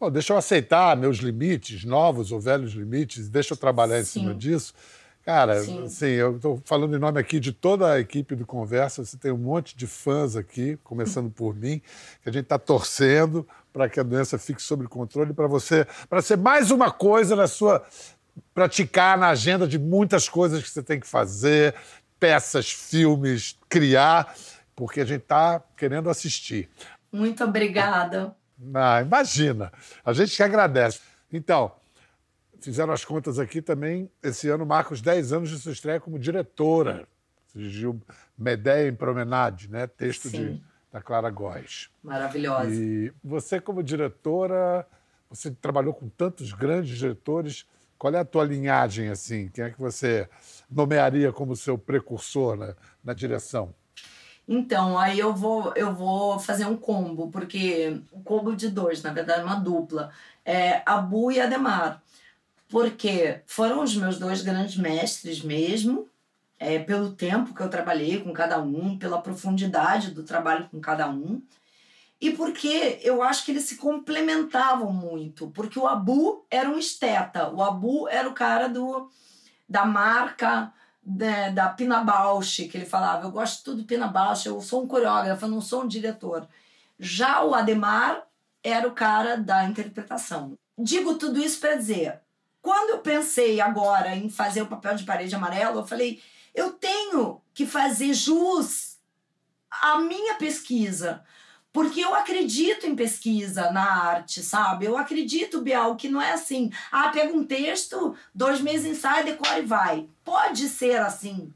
Bom, 0.00 0.12
deixa 0.12 0.32
eu 0.32 0.36
aceitar 0.36 0.96
meus 0.96 1.18
limites, 1.18 1.84
novos 1.84 2.30
ou 2.30 2.40
velhos 2.40 2.72
limites, 2.72 3.28
deixa 3.28 3.54
eu 3.54 3.56
trabalhar 3.56 3.98
em 3.98 4.04
Sim. 4.04 4.20
cima 4.20 4.34
disso. 4.34 4.72
Cara, 5.28 5.62
Sim. 5.62 5.84
assim, 5.84 6.06
eu 6.06 6.36
estou 6.36 6.62
falando 6.64 6.96
em 6.96 6.98
nome 6.98 7.20
aqui 7.20 7.38
de 7.38 7.52
toda 7.52 7.92
a 7.92 8.00
equipe 8.00 8.34
do 8.34 8.46
Conversa, 8.46 9.04
você 9.04 9.14
tem 9.18 9.30
um 9.30 9.36
monte 9.36 9.76
de 9.76 9.86
fãs 9.86 10.34
aqui, 10.34 10.78
começando 10.82 11.28
por 11.28 11.54
mim, 11.54 11.82
que 12.22 12.30
a 12.30 12.32
gente 12.32 12.44
está 12.44 12.58
torcendo 12.58 13.46
para 13.70 13.90
que 13.90 14.00
a 14.00 14.02
doença 14.02 14.38
fique 14.38 14.62
sob 14.62 14.86
controle, 14.86 15.34
para 15.34 15.46
você, 15.46 15.86
para 16.08 16.22
ser 16.22 16.38
mais 16.38 16.70
uma 16.70 16.90
coisa 16.90 17.36
na 17.36 17.46
sua 17.46 17.84
praticar 18.54 19.18
na 19.18 19.28
agenda 19.28 19.68
de 19.68 19.78
muitas 19.78 20.30
coisas 20.30 20.62
que 20.62 20.70
você 20.70 20.82
tem 20.82 20.98
que 20.98 21.06
fazer, 21.06 21.74
peças, 22.18 22.70
filmes, 22.70 23.58
criar, 23.68 24.34
porque 24.74 25.02
a 25.02 25.04
gente 25.04 25.24
está 25.24 25.62
querendo 25.76 26.08
assistir. 26.08 26.70
Muito 27.12 27.44
obrigada. 27.44 28.34
Ah, 28.72 29.02
imagina. 29.02 29.70
A 30.02 30.14
gente 30.14 30.34
que 30.34 30.42
agradece. 30.42 31.00
Então, 31.30 31.72
fizeram 32.60 32.92
as 32.92 33.04
contas 33.04 33.38
aqui 33.38 33.62
também. 33.62 34.10
Esse 34.22 34.48
ano 34.48 34.66
marca 34.66 34.94
os 34.94 35.00
10 35.00 35.32
anos 35.32 35.50
de 35.50 35.58
sua 35.58 35.72
estreia 35.72 36.00
como 36.00 36.18
diretora. 36.18 37.06
Dirigiu 37.54 38.00
Medeia 38.36 38.88
em 38.88 38.94
Promenade, 38.94 39.70
né? 39.70 39.86
Texto 39.86 40.30
de, 40.30 40.62
da 40.92 41.00
Clara 41.00 41.30
Góes. 41.30 41.90
Maravilhosa. 42.02 42.70
E 42.70 43.12
você, 43.22 43.60
como 43.60 43.82
diretora, 43.82 44.86
você 45.28 45.50
trabalhou 45.50 45.94
com 45.94 46.08
tantos 46.08 46.52
grandes 46.52 46.96
diretores. 46.96 47.66
Qual 47.98 48.14
é 48.14 48.18
a 48.18 48.24
tua 48.24 48.44
linhagem, 48.44 49.08
assim? 49.08 49.48
Quem 49.48 49.64
é 49.64 49.70
que 49.70 49.80
você 49.80 50.28
nomearia 50.70 51.32
como 51.32 51.56
seu 51.56 51.76
precursor 51.76 52.56
na, 52.56 52.74
na 53.02 53.12
direção? 53.12 53.74
Então, 54.46 54.98
aí 54.98 55.18
eu 55.18 55.34
vou, 55.34 55.74
eu 55.76 55.92
vou 55.92 56.38
fazer 56.38 56.64
um 56.64 56.76
combo, 56.76 57.28
porque 57.30 58.00
um 58.12 58.22
combo 58.22 58.56
de 58.56 58.70
dois, 58.70 59.02
na 59.02 59.12
verdade, 59.12 59.42
uma 59.42 59.56
dupla. 59.56 60.10
É 60.42 60.80
Abu 60.86 61.30
e 61.30 61.38
Ademar. 61.38 62.02
Porque 62.68 63.40
foram 63.46 63.82
os 63.82 63.96
meus 63.96 64.18
dois 64.18 64.42
grandes 64.42 64.76
mestres 64.76 65.42
mesmo, 65.42 66.08
é, 66.58 66.78
pelo 66.78 67.12
tempo 67.12 67.54
que 67.54 67.62
eu 67.62 67.70
trabalhei 67.70 68.20
com 68.20 68.32
cada 68.32 68.60
um, 68.60 68.98
pela 68.98 69.22
profundidade 69.22 70.10
do 70.10 70.22
trabalho 70.22 70.68
com 70.70 70.80
cada 70.80 71.08
um. 71.08 71.40
E 72.20 72.30
porque 72.30 72.98
eu 73.02 73.22
acho 73.22 73.44
que 73.44 73.52
eles 73.52 73.64
se 73.64 73.76
complementavam 73.76 74.92
muito. 74.92 75.48
Porque 75.50 75.78
o 75.78 75.86
Abu 75.86 76.44
era 76.50 76.68
um 76.68 76.78
esteta, 76.78 77.48
o 77.48 77.62
Abu 77.62 78.08
era 78.08 78.28
o 78.28 78.34
cara 78.34 78.68
do, 78.68 79.08
da 79.68 79.84
marca, 79.84 80.72
né, 81.04 81.50
da 81.52 81.68
Pina 81.68 82.02
Bausch, 82.02 82.68
que 82.68 82.76
ele 82.76 82.84
falava, 82.84 83.26
eu 83.26 83.30
gosto 83.30 83.64
tudo 83.64 83.84
Pina 83.84 84.08
Bausch, 84.08 84.46
eu 84.46 84.60
sou 84.60 84.82
um 84.82 84.88
coreógrafo, 84.88 85.44
eu 85.44 85.48
não 85.48 85.60
sou 85.60 85.84
um 85.84 85.88
diretor. 85.88 86.46
Já 86.98 87.42
o 87.44 87.54
Ademar 87.54 88.24
era 88.62 88.86
o 88.88 88.92
cara 88.92 89.36
da 89.36 89.64
interpretação. 89.64 90.58
Digo 90.76 91.14
tudo 91.14 91.38
isso 91.38 91.60
para 91.60 91.76
dizer, 91.76 92.20
quando 92.60 92.90
eu 92.90 92.98
pensei 92.98 93.60
agora 93.60 94.14
em 94.14 94.28
fazer 94.28 94.62
o 94.62 94.66
papel 94.66 94.94
de 94.96 95.04
parede 95.04 95.34
amarelo, 95.34 95.80
eu 95.80 95.86
falei, 95.86 96.22
eu 96.54 96.72
tenho 96.72 97.40
que 97.54 97.66
fazer 97.66 98.12
jus 98.12 98.98
à 99.70 99.98
minha 99.98 100.34
pesquisa. 100.34 101.24
Porque 101.72 102.00
eu 102.00 102.14
acredito 102.14 102.86
em 102.86 102.96
pesquisa 102.96 103.70
na 103.70 103.84
arte, 103.84 104.42
sabe? 104.42 104.86
Eu 104.86 104.96
acredito, 104.96 105.60
Bial, 105.60 105.96
que 105.96 106.08
não 106.08 106.20
é 106.20 106.32
assim, 106.32 106.72
ah, 106.90 107.10
pega 107.10 107.32
um 107.32 107.44
texto, 107.44 108.16
dois 108.34 108.60
meses 108.60 108.86
ensaia, 108.86 109.22
decora 109.22 109.58
e 109.58 109.66
vai. 109.66 110.08
Pode 110.24 110.68
ser 110.68 110.98
assim. 110.98 111.52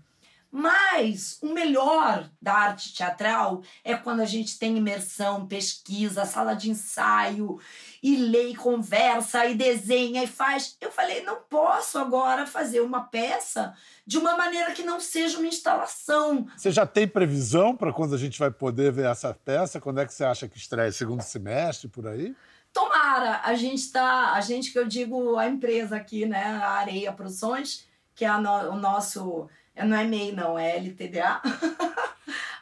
Mas 0.54 1.38
o 1.40 1.46
melhor 1.46 2.28
da 2.40 2.52
arte 2.52 2.94
teatral 2.94 3.62
é 3.82 3.94
quando 3.94 4.20
a 4.20 4.26
gente 4.26 4.58
tem 4.58 4.76
imersão, 4.76 5.46
pesquisa, 5.46 6.26
sala 6.26 6.52
de 6.52 6.70
ensaio, 6.70 7.58
e 8.02 8.16
lê, 8.16 8.48
e 8.48 8.56
conversa, 8.56 9.46
e 9.46 9.54
desenha, 9.54 10.24
e 10.24 10.26
faz. 10.26 10.76
Eu 10.80 10.90
falei, 10.90 11.22
não 11.22 11.36
posso 11.48 11.98
agora 11.98 12.46
fazer 12.46 12.80
uma 12.80 13.02
peça 13.02 13.74
de 14.04 14.18
uma 14.18 14.36
maneira 14.36 14.72
que 14.72 14.82
não 14.82 14.98
seja 14.98 15.38
uma 15.38 15.46
instalação. 15.46 16.46
Você 16.56 16.72
já 16.72 16.84
tem 16.84 17.06
previsão 17.06 17.76
para 17.76 17.92
quando 17.92 18.14
a 18.14 18.18
gente 18.18 18.38
vai 18.38 18.50
poder 18.50 18.90
ver 18.90 19.06
essa 19.06 19.32
peça? 19.32 19.80
Quando 19.80 20.00
é 20.00 20.06
que 20.06 20.12
você 20.12 20.24
acha 20.24 20.48
que 20.48 20.58
estreia? 20.58 20.90
Segundo 20.90 21.22
semestre, 21.22 21.88
por 21.88 22.08
aí? 22.08 22.34
Tomara! 22.72 23.42
A 23.44 23.54
gente 23.54 23.78
está, 23.78 24.32
a 24.32 24.40
gente 24.40 24.72
que 24.72 24.78
eu 24.78 24.86
digo 24.86 25.36
a 25.36 25.46
empresa 25.46 25.94
aqui, 25.94 26.26
né, 26.26 26.42
a 26.42 26.70
Areia 26.70 27.12
Produções, 27.12 27.86
que 28.14 28.24
é 28.24 28.36
no, 28.38 28.70
o 28.70 28.76
nosso 28.76 29.48
não 29.76 29.96
é 29.96 30.04
MEI, 30.04 30.32
não, 30.32 30.58
é 30.58 30.76
LTDA. 30.76 31.40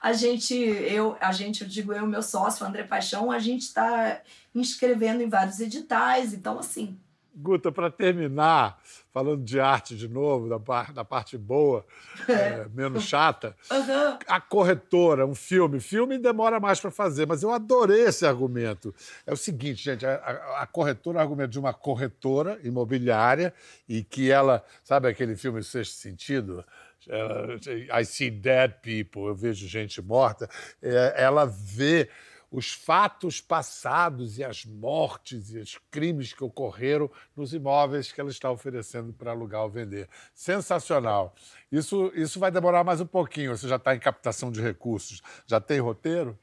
a 0.01 0.13
gente, 0.13 0.55
eu, 0.55 1.17
a 1.21 1.31
gente, 1.31 1.63
eu 1.63 1.69
digo 1.69 1.93
eu, 1.93 2.07
meu 2.07 2.23
sócio, 2.23 2.67
André 2.67 2.85
Paixão, 2.85 3.31
a 3.31 3.39
gente 3.39 3.63
está 3.63 4.23
inscrevendo 4.55 5.23
em 5.23 5.29
vários 5.29 5.61
editais, 5.61 6.33
então 6.33 6.59
assim. 6.59 6.99
Guta, 7.33 7.71
para 7.71 7.91
terminar, 7.91 8.81
falando 9.13 9.45
de 9.45 9.61
arte 9.61 9.97
de 9.97 10.09
novo, 10.09 10.49
da, 10.49 10.59
par, 10.59 10.93
da 10.93 11.05
parte 11.05 11.39
boa, 11.39 11.87
é. 12.29 12.33
É, 12.33 12.69
menos 12.75 13.05
chata, 13.05 13.55
uhum. 13.71 14.19
a 14.27 14.41
corretora, 14.41 15.27
um 15.27 15.35
filme. 15.35 15.81
Filme 15.81 16.19
demora 16.19 16.59
mais 16.59 16.81
para 16.81 16.91
fazer, 16.91 17.27
mas 17.27 17.43
eu 17.43 17.53
adorei 17.53 18.03
esse 18.03 18.27
argumento. 18.27 18.95
É 19.27 19.33
o 19.33 19.37
seguinte, 19.37 19.85
gente, 19.85 20.05
a, 20.05 20.15
a, 20.15 20.63
a 20.63 20.67
corretora 20.67 21.19
é 21.19 21.21
o 21.21 21.23
argumento 21.23 21.51
de 21.51 21.59
uma 21.59 21.73
corretora 21.73 22.59
imobiliária 22.65 23.55
e 23.89 24.03
que 24.03 24.31
ela, 24.31 24.65
sabe 24.83 25.09
aquele 25.09 25.37
filme 25.37 25.63
Sexto 25.63 25.95
Sentido? 25.95 26.65
I 27.09 28.05
see 28.05 28.31
dead 28.31 28.81
people, 28.83 29.23
eu 29.23 29.35
vejo 29.35 29.67
gente 29.67 30.03
morta. 30.03 30.49
É, 30.83 31.15
ela 31.17 31.45
vê 31.47 32.09
os 32.51 32.73
fatos 32.73 33.41
passados 33.41 34.39
e 34.39 34.45
as 34.45 34.65
mortes 34.65 35.53
e 35.53 35.59
os 35.59 35.79
crimes 35.91 36.33
que 36.33 36.43
ocorreram 36.43 37.09
nos 37.37 37.55
imóveis 37.55 38.11
que 38.11 38.21
ela 38.21 38.31
está 38.31 38.51
oferecendo 38.51 39.13
para 39.13 39.31
alugar 39.31 39.63
ou 39.63 39.71
vender. 39.71 40.09
Sensacional. 40.35 41.35
Isso, 41.71 42.11
isso 42.15 42.41
vai 42.41 42.51
demorar 42.51 42.83
mais 42.83 43.01
um 43.01 43.07
pouquinho. 43.07 43.57
Você 43.57 43.69
já 43.69 43.77
está 43.77 43.95
em 43.95 44.01
captação 44.01 44.51
de 44.51 44.61
recursos. 44.61 45.23
Já 45.47 45.61
tem 45.61 45.79
roteiro? 45.79 46.37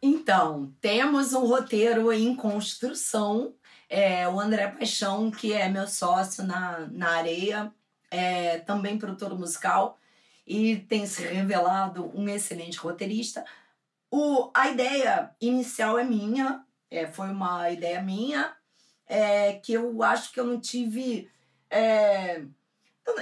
Então, 0.00 0.72
temos 0.80 1.34
um 1.34 1.46
roteiro 1.46 2.12
em 2.12 2.34
construção. 2.34 3.54
É, 3.88 4.26
o 4.26 4.40
André 4.40 4.68
Paixão, 4.68 5.30
que 5.30 5.52
é 5.52 5.68
meu 5.68 5.86
sócio 5.86 6.42
na, 6.42 6.88
na 6.90 7.10
areia, 7.10 7.72
é 8.14 8.58
também 8.58 8.96
produtor 8.96 9.36
musical 9.36 9.98
e 10.46 10.76
tem 10.76 11.04
se 11.06 11.22
revelado 11.22 12.12
um 12.14 12.28
excelente 12.28 12.78
roteirista. 12.78 13.44
O, 14.10 14.50
a 14.54 14.68
ideia 14.68 15.34
inicial 15.40 15.98
é 15.98 16.04
minha, 16.04 16.64
é, 16.90 17.06
foi 17.06 17.28
uma 17.30 17.68
ideia 17.70 18.00
minha, 18.00 18.54
é, 19.06 19.54
que 19.54 19.72
eu 19.72 20.02
acho 20.02 20.32
que 20.32 20.38
eu 20.38 20.44
não 20.44 20.60
tive. 20.60 21.28
É, 21.68 22.42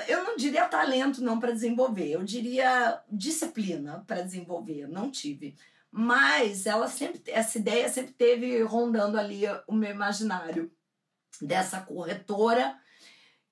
eu 0.06 0.24
não 0.24 0.36
diria 0.36 0.68
talento 0.68 1.22
não 1.22 1.40
para 1.40 1.52
desenvolver, 1.52 2.10
eu 2.10 2.22
diria 2.22 3.00
disciplina 3.10 4.04
para 4.06 4.22
desenvolver, 4.22 4.86
não 4.86 5.10
tive. 5.10 5.56
Mas 5.90 6.66
ela 6.66 6.86
sempre, 6.88 7.22
essa 7.26 7.58
ideia 7.58 7.88
sempre 7.88 8.12
teve 8.12 8.62
rondando 8.62 9.18
ali 9.18 9.42
o 9.66 9.74
meu 9.74 9.90
imaginário 9.90 10.70
dessa 11.40 11.80
corretora 11.80 12.78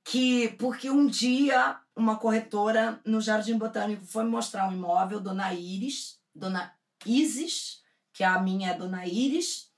que 0.04 0.48
porque 0.58 0.90
um 0.90 1.06
dia 1.06 1.78
uma 1.94 2.16
corretora 2.16 3.00
no 3.04 3.20
Jardim 3.20 3.58
Botânico 3.58 4.04
foi 4.06 4.24
mostrar 4.24 4.68
um 4.68 4.72
imóvel, 4.72 5.20
Dona 5.20 5.52
Iris, 5.52 6.18
Dona 6.34 6.72
Isis, 7.04 7.82
que 8.12 8.24
a 8.24 8.38
minha 8.38 8.70
é 8.70 8.74
Dona 8.74 9.06
Iris, 9.06 9.70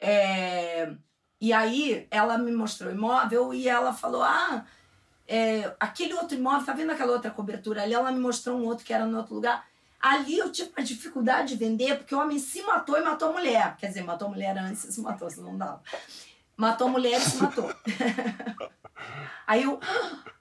é, 0.00 0.92
e 1.40 1.52
aí 1.52 2.06
ela 2.10 2.36
me 2.36 2.52
mostrou 2.52 2.90
o 2.90 2.94
imóvel 2.94 3.54
e 3.54 3.68
ela 3.68 3.92
falou, 3.92 4.22
ah, 4.22 4.64
é, 5.26 5.74
aquele 5.78 6.14
outro 6.14 6.36
imóvel, 6.36 6.66
tá 6.66 6.72
vendo 6.72 6.90
aquela 6.90 7.12
outra 7.12 7.30
cobertura 7.30 7.82
ali? 7.82 7.94
Ela 7.94 8.10
me 8.10 8.18
mostrou 8.18 8.58
um 8.58 8.64
outro 8.64 8.84
que 8.84 8.92
era 8.92 9.06
no 9.06 9.18
outro 9.18 9.34
lugar. 9.34 9.64
Ali 10.00 10.38
eu 10.38 10.50
tive 10.50 10.72
uma 10.76 10.84
dificuldade 10.84 11.50
de 11.50 11.56
vender, 11.56 11.96
porque 11.96 12.14
o 12.14 12.18
homem 12.18 12.38
se 12.38 12.60
matou 12.62 12.98
e 12.98 13.02
matou 13.02 13.28
a 13.28 13.32
mulher. 13.32 13.76
Quer 13.76 13.86
dizer, 13.86 14.02
matou 14.02 14.26
a 14.26 14.30
mulher 14.32 14.58
antes 14.58 14.84
e 14.84 14.92
se 14.92 15.00
matou, 15.00 15.30
se 15.30 15.40
não 15.40 15.56
dava. 15.56 15.80
Matou 16.56 16.88
a 16.88 16.90
mulher 16.90 17.18
e 17.20 17.24
se 17.24 17.40
matou. 17.40 17.72
Aí 19.46 19.64
eu, 19.64 19.78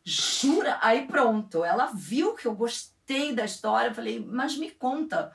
jura? 0.03 0.77
Aí 0.81 1.05
pronto, 1.07 1.63
ela 1.63 1.91
viu 1.93 2.35
que 2.35 2.47
eu 2.47 2.55
gostei 2.55 3.33
da 3.33 3.45
história, 3.45 3.89
eu 3.89 3.95
falei, 3.95 4.23
mas 4.25 4.57
me 4.57 4.71
conta, 4.71 5.31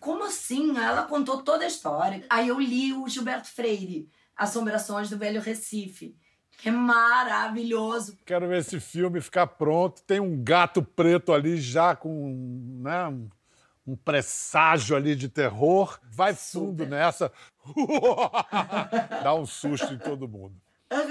como 0.00 0.24
assim? 0.24 0.76
Ela 0.76 1.04
contou 1.04 1.42
toda 1.42 1.64
a 1.64 1.68
história. 1.68 2.24
Aí 2.28 2.48
eu 2.48 2.58
li 2.58 2.92
o 2.92 3.08
Gilberto 3.08 3.48
Freire, 3.48 4.08
Assombrações 4.36 5.10
do 5.10 5.18
Velho 5.18 5.40
Recife. 5.40 6.16
Que 6.58 6.68
é 6.68 6.72
maravilhoso. 6.72 8.16
Quero 8.24 8.46
ver 8.46 8.58
esse 8.58 8.78
filme 8.78 9.20
ficar 9.20 9.46
pronto. 9.48 10.02
Tem 10.02 10.20
um 10.20 10.42
gato 10.42 10.82
preto 10.82 11.32
ali 11.32 11.56
já 11.60 11.96
com 11.96 12.80
né, 12.80 13.08
um, 13.08 13.28
um 13.86 13.96
presságio 13.96 14.94
ali 14.94 15.16
de 15.16 15.28
terror. 15.28 15.98
Vai 16.04 16.34
fundo 16.34 16.84
Super. 16.84 16.88
nessa. 16.88 17.32
Dá 19.24 19.34
um 19.34 19.44
susto 19.44 19.92
em 19.92 19.98
todo 19.98 20.28
mundo. 20.28 20.54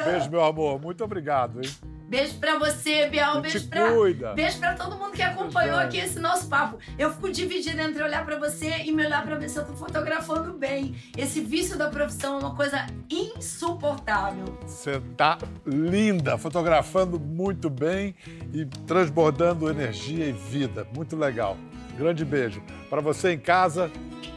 Beijo, 0.04 0.30
meu 0.30 0.44
amor. 0.44 0.80
Muito 0.82 1.04
obrigado, 1.04 1.64
hein? 1.64 1.70
Beijo 2.12 2.38
pra 2.40 2.60
você, 2.60 3.08
Biel. 3.08 3.40
Beijo 3.40 3.70
pra, 3.70 3.90
cuida. 3.94 4.34
beijo 4.34 4.60
pra 4.60 4.74
todo 4.74 4.98
mundo 4.98 5.12
que 5.12 5.22
acompanhou 5.22 5.78
aqui 5.80 5.98
esse 5.98 6.20
nosso 6.20 6.46
papo. 6.50 6.78
Eu 7.00 7.10
fico 7.14 7.32
dividida 7.32 7.82
entre 7.82 8.04
olhar 8.04 8.26
pra 8.26 8.38
você 8.38 8.80
e 8.84 8.92
me 8.92 9.06
olhar 9.06 9.24
pra 9.24 9.36
ver 9.36 9.50
se 9.50 9.58
eu 9.58 9.66
tô 9.66 9.74
fotografando 9.74 10.52
bem. 10.52 10.94
Esse 11.18 11.40
vício 11.40 11.78
da 11.78 11.88
profissão 11.88 12.36
é 12.36 12.40
uma 12.40 12.54
coisa 12.54 12.86
insuportável. 13.10 14.44
Você 14.68 15.02
tá 15.16 15.38
linda, 15.66 16.38
fotografando 16.38 17.18
muito 17.18 17.70
bem 17.70 18.14
e 18.54 18.66
transbordando 18.86 19.70
energia 19.70 20.26
e 20.26 20.34
vida. 20.34 20.86
Muito 20.94 21.16
legal. 21.16 21.56
Grande 21.98 22.26
beijo. 22.26 22.62
Para 22.90 23.00
você 23.00 23.32
em 23.32 23.40
casa, 23.40 23.90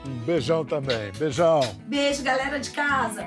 um 0.06 0.24
beijão 0.24 0.64
também. 0.64 1.10
Beijão. 1.18 1.58
Beijo, 1.88 2.22
galera 2.22 2.60
de 2.60 2.70
casa. 2.70 3.26